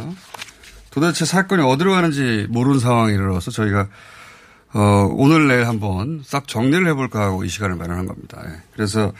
도대체 0.90 1.24
사건이 1.24 1.62
어디로 1.62 1.92
가는지 1.92 2.48
모르는 2.50 2.80
상황이 2.80 3.14
일어나서 3.14 3.52
저희가 3.52 3.86
어 4.72 5.08
오늘 5.12 5.46
내일 5.46 5.68
한번 5.68 6.22
싹 6.24 6.48
정리를 6.48 6.84
해볼까 6.88 7.20
하고 7.20 7.44
이 7.44 7.48
시간을 7.48 7.76
마련한 7.76 8.06
겁니다. 8.06 8.42
예. 8.46 8.62
그래서 8.72 9.12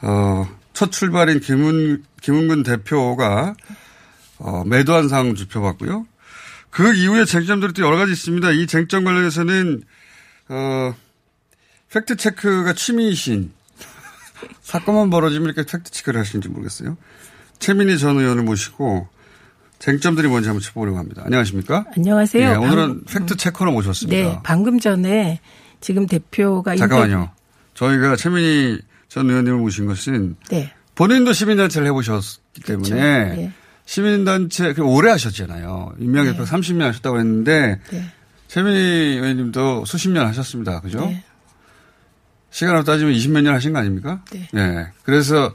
어, 0.00 0.48
첫 0.82 0.90
출발인 0.90 1.38
김은, 1.38 2.02
김은근 2.22 2.64
대표가, 2.64 3.54
어, 4.38 4.64
매도한 4.64 5.08
사항을 5.08 5.36
짚어봤고요. 5.36 6.08
그 6.70 6.92
이후에 6.92 7.24
쟁점들이 7.24 7.72
또 7.72 7.82
여러 7.82 7.96
가지 7.96 8.10
있습니다. 8.10 8.50
이 8.50 8.66
쟁점 8.66 9.04
관련해서는, 9.04 9.84
어, 10.48 10.92
팩트 11.92 12.16
체크가 12.16 12.72
취미이신, 12.72 13.52
사건만 14.62 15.08
벌어지면 15.10 15.52
이렇게 15.54 15.64
팩트 15.70 15.92
체크를 15.92 16.18
하시는지 16.18 16.48
모르겠어요. 16.48 16.96
최민희 17.60 17.96
전 17.98 18.18
의원을 18.18 18.42
모시고, 18.42 19.06
쟁점들이 19.78 20.26
뭔지 20.26 20.48
한번 20.48 20.62
짚어보려고 20.62 20.98
합니다. 20.98 21.22
안녕하십니까? 21.24 21.84
안녕하세요. 21.96 22.50
네, 22.50 22.56
오늘은 22.56 22.74
방금- 22.76 23.04
팩트 23.04 23.36
체커로 23.36 23.70
모셨습니다. 23.70 24.16
네, 24.20 24.40
방금 24.42 24.80
전에 24.80 25.38
지금 25.80 26.08
대표가 26.08 26.74
잠깐만요. 26.74 27.30
저희가 27.74 28.16
최민희 28.16 28.80
전 29.12 29.28
의원님을 29.28 29.58
모신 29.58 29.84
것은 29.84 30.36
네. 30.48 30.72
본인도 30.94 31.34
시민단체를 31.34 31.86
해보셨기 31.88 32.62
때문에 32.62 32.88
그렇죠. 32.88 33.34
네. 33.42 33.52
시민단체 33.84 34.72
그 34.72 34.82
오래 34.82 35.10
하셨잖아요. 35.10 35.96
임명 35.98 36.24
대표 36.24 36.44
30년 36.44 36.80
하셨다고 36.80 37.18
했는데 37.18 37.78
네. 37.90 38.12
최민희 38.48 38.78
의원님도 38.78 39.84
수십 39.84 40.08
년 40.08 40.26
하셨습니다. 40.28 40.80
그죠? 40.80 41.00
네. 41.00 41.22
시간으로 42.48 42.84
따지면 42.84 43.12
20몇 43.12 43.42
년 43.42 43.54
하신 43.54 43.74
거 43.74 43.80
아닙니까? 43.80 44.24
네. 44.32 44.48
예. 44.54 44.86
그래서 45.02 45.52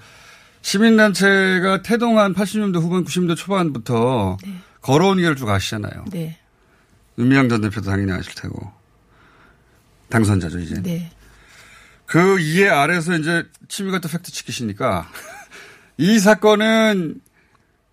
시민단체가 0.61 1.81
태동한 1.81 2.35
80년대 2.35 2.79
후반 2.79 3.05
90년대 3.05 3.35
초반부터 3.35 4.37
걸어온 4.81 5.17
길을 5.17 5.35
쭉 5.35 5.49
아시잖아요. 5.49 6.05
네. 6.11 6.37
윤미향 7.17 7.49
전 7.49 7.61
대표도 7.61 7.89
당연히 7.89 8.11
아실 8.11 8.35
테고. 8.35 8.71
당선자죠, 10.09 10.59
이제. 10.59 10.79
네. 10.83 11.09
그 12.07 12.39
이해 12.39 12.69
아래서 12.69 13.15
이제 13.15 13.45
취미가 13.67 13.99
또 13.99 14.07
팩트 14.09 14.31
치키시니까 14.31 15.07
이 15.97 16.17
사건은 16.19 17.21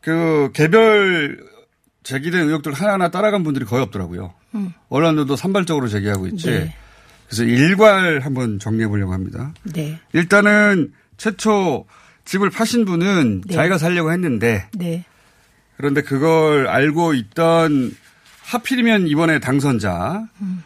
그 0.00 0.50
개별 0.54 1.44
제기된 2.04 2.46
의혹들 2.46 2.72
하나하나 2.72 3.10
따라간 3.10 3.42
분들이 3.42 3.64
거의 3.64 3.82
없더라고요. 3.82 4.34
음. 4.54 4.72
언론들도 4.88 5.36
산발적으로 5.36 5.88
제기하고 5.88 6.26
있지. 6.28 6.46
네. 6.46 6.76
그래서 7.26 7.44
일괄 7.44 8.20
한번 8.20 8.58
정리해 8.58 8.86
보려고 8.86 9.12
합니다. 9.12 9.52
네. 9.64 9.98
일단은 10.12 10.92
최초 11.16 11.86
집을 12.24 12.50
파신 12.50 12.84
분은 12.84 13.42
네. 13.46 13.54
자기가 13.54 13.78
살려고 13.78 14.12
했는데 14.12 14.68
네. 14.74 15.04
그런데 15.76 16.02
그걸 16.02 16.68
알고 16.68 17.14
있던 17.14 17.96
하필이면 18.42 19.08
이번에 19.08 19.40
당선자 19.40 20.22
음. 20.40 20.62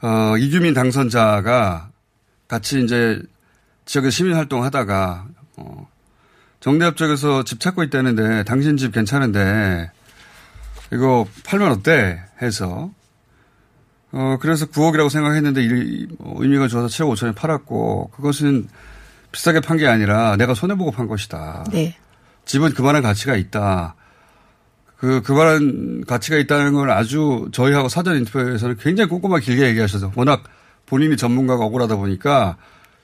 어, 0.00 0.36
이규민 0.38 0.72
당선자가 0.72 1.89
같이 2.50 2.82
이제 2.82 3.22
지역에 3.84 4.10
시민 4.10 4.34
활동 4.34 4.64
하다가 4.64 5.24
어, 5.56 5.88
정대협 6.58 6.96
쪽에서 6.96 7.44
집 7.44 7.60
찾고 7.60 7.84
있다는데 7.84 8.42
당신 8.42 8.76
집 8.76 8.90
괜찮은데 8.92 9.88
이거 10.92 11.28
팔면 11.44 11.70
어때 11.70 12.20
해서 12.42 12.90
어 14.10 14.36
그래서 14.40 14.66
9억이라고 14.66 15.08
생각했는데 15.08 15.62
이, 15.62 16.08
어, 16.18 16.34
의미가 16.38 16.66
좋아서 16.66 16.88
7억 16.88 17.14
5천에 17.14 17.36
팔았고 17.36 18.10
그것은 18.16 18.68
비싸게 19.30 19.60
판 19.60 19.76
게 19.78 19.86
아니라 19.86 20.36
내가 20.36 20.52
손해 20.54 20.74
보고 20.74 20.90
판 20.90 21.06
것이다. 21.06 21.64
네. 21.70 21.96
집은 22.46 22.74
그만한 22.74 23.00
가치가 23.00 23.36
있다. 23.36 23.94
그, 24.96 25.22
그만한 25.22 26.02
가치가 26.04 26.36
있다는 26.36 26.72
걸 26.74 26.90
아주 26.90 27.48
저희하고 27.52 27.88
사전 27.88 28.16
인터뷰에서는 28.16 28.76
굉장히 28.78 29.08
꼼꼼하게 29.08 29.44
길게 29.44 29.68
얘기하셔서 29.68 30.10
워낙 30.16 30.42
본인이 30.90 31.16
전문가가 31.16 31.64
억울하다 31.64 31.96
보니까 31.96 32.58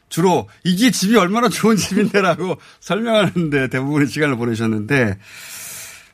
주로 0.09 0.49
이게 0.65 0.91
집이 0.91 1.17
얼마나 1.17 1.49
좋은 1.49 1.77
집인데라고 1.77 2.57
설명하는데 2.81 3.69
대부분의 3.71 4.09
시간을 4.09 4.37
보내셨는데, 4.37 5.19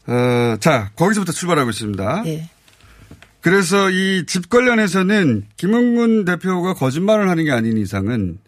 어, 0.06 0.56
자, 0.60 0.90
거기서부터 0.96 1.32
출발하고 1.32 1.70
있습니다. 1.70 2.22
네. 2.22 2.48
그래서 3.40 3.90
이 3.90 4.24
집 4.26 4.48
관련해서는 4.48 5.46
김은근 5.56 6.24
대표가 6.24 6.74
거짓말을 6.74 7.28
하는 7.28 7.44
게 7.44 7.50
아닌 7.50 7.76
이상은 7.76 8.38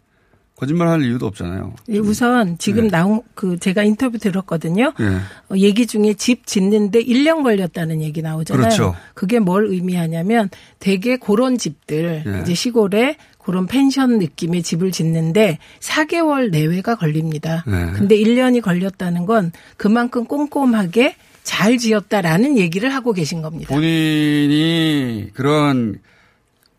거짓말 0.57 0.87
할 0.87 1.03
이유도 1.03 1.27
없잖아요. 1.27 1.75
예, 1.89 1.99
우선 1.99 2.59
지금 2.59 2.89
나온 2.89 3.23
그 3.35 3.59
제가 3.59 3.83
인터뷰 3.83 4.19
들었거든요. 4.19 4.93
예. 5.01 5.05
어, 5.51 5.57
얘기 5.57 5.87
중에 5.87 6.15
집 6.15 6.47
짓는데 6.47 7.03
1년 7.03 7.43
걸렸다는 7.43 8.01
얘기 8.03 8.23
나오잖아요. 8.23 8.63
그렇죠. 8.63 8.95
게뭘 9.29 9.67
의미하냐면 9.67 10.51
대개 10.79 11.17
그런 11.17 11.59
집들 11.59 12.23
예. 12.25 12.41
이제 12.43 12.55
시골에 12.55 13.17
그런 13.39 13.67
펜션 13.67 14.19
느낌의 14.19 14.63
집을 14.63 14.93
짓는데 14.93 15.59
4개월 15.81 16.51
내외가 16.51 16.95
걸립니다. 16.95 17.65
네. 17.67 17.91
근데 17.93 18.17
1년이 18.17 18.63
걸렸다는 18.63 19.27
건 19.27 19.53
그만큼 19.77 20.25
꼼꼼하게 20.25 21.17
잘 21.43 21.77
지었다라는 21.77 22.57
얘기를 22.57 22.95
하고 22.95 23.13
계신 23.13 23.43
겁니다. 23.43 23.75
본인이 23.75 25.29
그런 25.35 25.99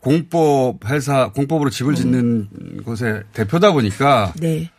공법 0.06 0.88
회사 0.88 1.30
공법으로 1.32 1.68
집을 1.68 1.96
짓는 1.96 2.82
곳의 2.84 3.24
대표다 3.32 3.72
보니까 3.72 4.32
네. 4.36 4.70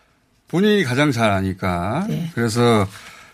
본인이 0.47 0.85
가장 0.85 1.11
잘 1.11 1.31
아니까 1.31 2.05
네. 2.07 2.31
그래서 2.33 2.87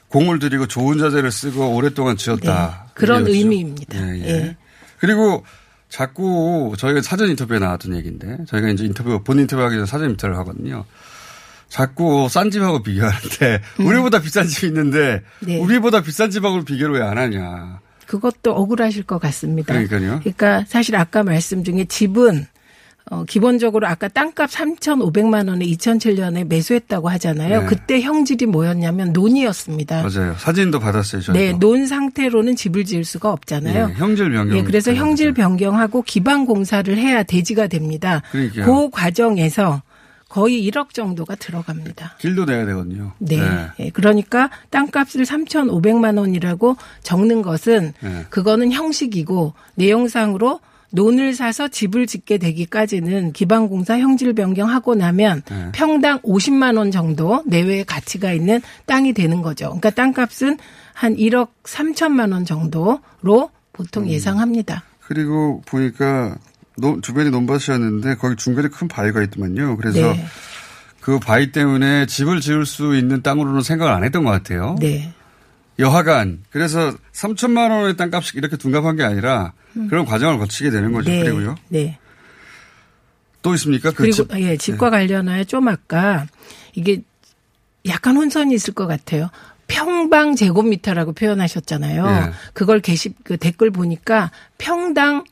공을 0.07 0.39
들이고 0.39 0.65
좋은 0.67 0.97
자재를 0.97 1.31
쓰고 1.31 1.75
오랫동안 1.75 2.17
지었다. 2.17 2.85
네. 2.87 2.91
그런 2.95 3.21
이거였죠. 3.21 3.37
의미입니다. 3.37 3.99
예, 4.09 4.19
예. 4.21 4.27
예. 4.27 4.57
그리고 4.97 5.45
자꾸 5.87 6.73
저희가 6.79 7.03
사전 7.03 7.29
인터뷰에 7.29 7.59
나왔던 7.59 7.95
얘기인데 7.95 8.39
저희가 8.47 8.69
이제 8.69 8.85
인터뷰 8.85 9.21
본 9.23 9.37
인터뷰하기 9.37 9.75
전에 9.75 9.85
사전 9.85 10.09
인터뷰를 10.09 10.35
하거든요. 10.39 10.85
자꾸 11.69 12.27
싼 12.27 12.49
집하고 12.49 12.81
비교하는데 12.81 13.61
우리보다 13.77 14.19
비싼 14.19 14.47
집이 14.47 14.65
있는데 14.65 15.21
음. 15.43 15.45
네. 15.45 15.59
우리보다 15.59 16.01
비싼 16.01 16.31
집하고 16.31 16.63
비교를 16.63 16.95
왜 16.95 17.01
안 17.03 17.19
하냐. 17.19 17.81
그것도 18.13 18.51
억울하실 18.51 19.03
것 19.03 19.17
같습니다. 19.19 19.73
그러니까요. 19.73 20.19
그러니까 20.19 20.63
사실 20.67 20.95
아까 20.95 21.23
말씀 21.23 21.63
중에 21.63 21.85
집은 21.85 22.45
어, 23.09 23.25
기본적으로 23.25 23.87
아까 23.87 24.07
땅값 24.07 24.49
3,500만 24.51 25.49
원에 25.49 25.65
2007년에 25.65 26.47
매수했다고 26.47 27.09
하잖아요. 27.09 27.61
네. 27.61 27.65
그때 27.65 28.01
형질이 28.01 28.45
뭐였냐면 28.45 29.11
논이었습니다. 29.13 30.03
맞아요. 30.03 30.35
사진도 30.37 30.79
받았어요. 30.79 31.21
저희도. 31.21 31.33
네, 31.33 31.53
논 31.59 31.87
상태로는 31.87 32.55
집을 32.55 32.85
지을 32.85 33.03
수가 33.03 33.31
없잖아요. 33.31 33.89
예, 33.89 33.93
형질 33.95 34.31
변경. 34.31 34.57
예, 34.57 34.63
그래서 34.63 34.93
형질 34.93 35.33
변경하고 35.33 36.03
기반 36.03 36.45
공사를 36.45 36.95
해야 36.95 37.23
대지가 37.23 37.67
됩니다. 37.67 38.21
그러니까요. 38.31 38.65
그 38.65 38.89
과정에서 38.91 39.81
거의 40.33 40.67
1억 40.67 40.95
정도가 40.95 41.35
들어갑니다. 41.35 42.15
길도 42.17 42.45
내야 42.45 42.65
되거든요. 42.65 43.11
네. 43.19 43.37
예, 43.79 43.91
그러니까 43.91 44.49
땅값을 44.71 45.25
3,500만 45.25 46.17
원이라고 46.17 46.75
적는 47.03 47.43
것은 47.43 47.93
네. 47.99 48.25
그거는 48.31 48.71
형식이고 48.71 49.53
내용상으로 49.75 50.59
논을 50.89 51.35
사서 51.35 51.67
집을 51.67 52.07
짓게 52.07 52.39
되기까지는 52.39 53.33
기반공사 53.33 53.99
형질 53.99 54.33
변경하고 54.33 54.95
나면 54.95 55.43
네. 55.47 55.69
평당 55.71 56.19
50만 56.21 56.79
원 56.79 56.89
정도 56.89 57.43
내외의 57.45 57.85
가치가 57.85 58.31
있는 58.31 58.59
땅이 58.87 59.13
되는 59.13 59.43
거죠. 59.43 59.65
그러니까 59.65 59.91
땅값은 59.91 60.57
한 60.93 61.15
1억 61.15 61.49
3천만 61.61 62.33
원 62.33 62.43
정도로 62.43 62.99
음. 63.43 63.47
보통 63.71 64.09
예상합니다. 64.09 64.83
그리고 64.99 65.61
보니까 65.67 66.37
논- 66.75 67.01
주변이 67.01 67.29
논밭이었는데 67.29 68.15
거기 68.15 68.35
중간에 68.35 68.67
큰 68.69 68.87
바위가 68.87 69.21
있더만요. 69.23 69.77
그래서 69.77 70.13
네. 70.13 70.25
그 71.01 71.19
바위 71.19 71.51
때문에 71.51 72.05
집을 72.05 72.39
지을 72.41 72.65
수 72.65 72.95
있는 72.95 73.21
땅으로는 73.21 73.61
생각을 73.61 73.91
안 73.93 74.03
했던 74.03 74.23
것 74.23 74.31
같아요. 74.31 74.75
네. 74.79 75.13
여하간 75.79 76.43
그래서 76.51 76.93
3천만 77.13 77.71
원의 77.71 77.97
땅값이 77.97 78.33
이렇게 78.35 78.57
둔갑한 78.57 78.95
게 78.95 79.03
아니라 79.03 79.53
음. 79.75 79.87
그런 79.89 80.05
과정을 80.05 80.37
거치게 80.37 80.69
되는 80.69 80.91
거죠. 80.91 81.09
네. 81.09 81.23
그리고요. 81.23 81.55
네. 81.69 81.97
또 83.41 83.53
있습니까? 83.55 83.89
그 83.91 83.97
그리고 83.97 84.15
집- 84.15 84.31
예, 84.39 84.55
집과 84.55 84.89
관련하여 84.89 85.43
좀 85.43 85.67
아까 85.67 86.27
이게 86.73 87.01
약간 87.87 88.15
혼선이 88.15 88.53
있을 88.55 88.73
것 88.73 88.87
같아요. 88.87 89.29
평방 89.67 90.35
제곱미터라고 90.35 91.13
표현하셨잖아요. 91.13 92.05
예. 92.07 92.31
그걸 92.53 92.79
게시 92.79 93.13
그 93.23 93.37
댓글 93.37 93.71
보니까 93.71 94.31
평당 94.57 95.23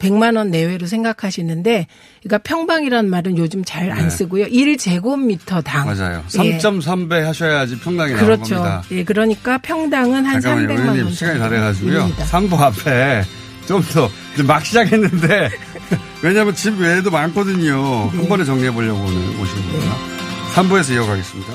100만 0.00 0.36
원 0.36 0.50
내외로 0.50 0.86
생각하시는데 0.86 1.86
그러니까 2.22 2.38
평방이라는 2.38 3.08
말은 3.08 3.38
요즘 3.38 3.62
잘안 3.64 4.04
네. 4.04 4.10
쓰고요. 4.10 4.46
1제곱미터당. 4.46 5.84
맞아요. 5.86 6.24
예. 6.44 6.58
3.3배 6.58 7.20
하셔야지 7.22 7.78
평당이 7.80 8.14
그렇죠. 8.14 8.56
겁니다. 8.56 8.82
예, 8.90 9.04
그러니까 9.04 9.58
평당은 9.58 10.26
한 10.26 10.40
잠깐만요. 10.40 10.68
300만 10.68 10.80
의원님 10.80 11.04
원. 11.04 11.12
시간이 11.14 11.38
다 11.38 11.48
정도 11.48 11.56
돼가지고요. 11.60 12.00
입니다. 12.00 12.24
3부 12.24 12.58
앞에 12.60 13.22
좀 13.66 13.82
더 13.92 14.10
막 14.46 14.64
시작했는데 14.64 15.50
왜냐하면 16.22 16.54
집 16.54 16.78
외에도 16.80 17.10
많거든요. 17.10 18.08
한 18.10 18.28
번에 18.28 18.44
정리해 18.44 18.70
보려고 18.72 19.00
오늘 19.00 19.16
오신 19.40 19.54
겁니다. 19.70 19.96
3부에서 20.54 20.94
이어가겠습니다. 20.94 21.52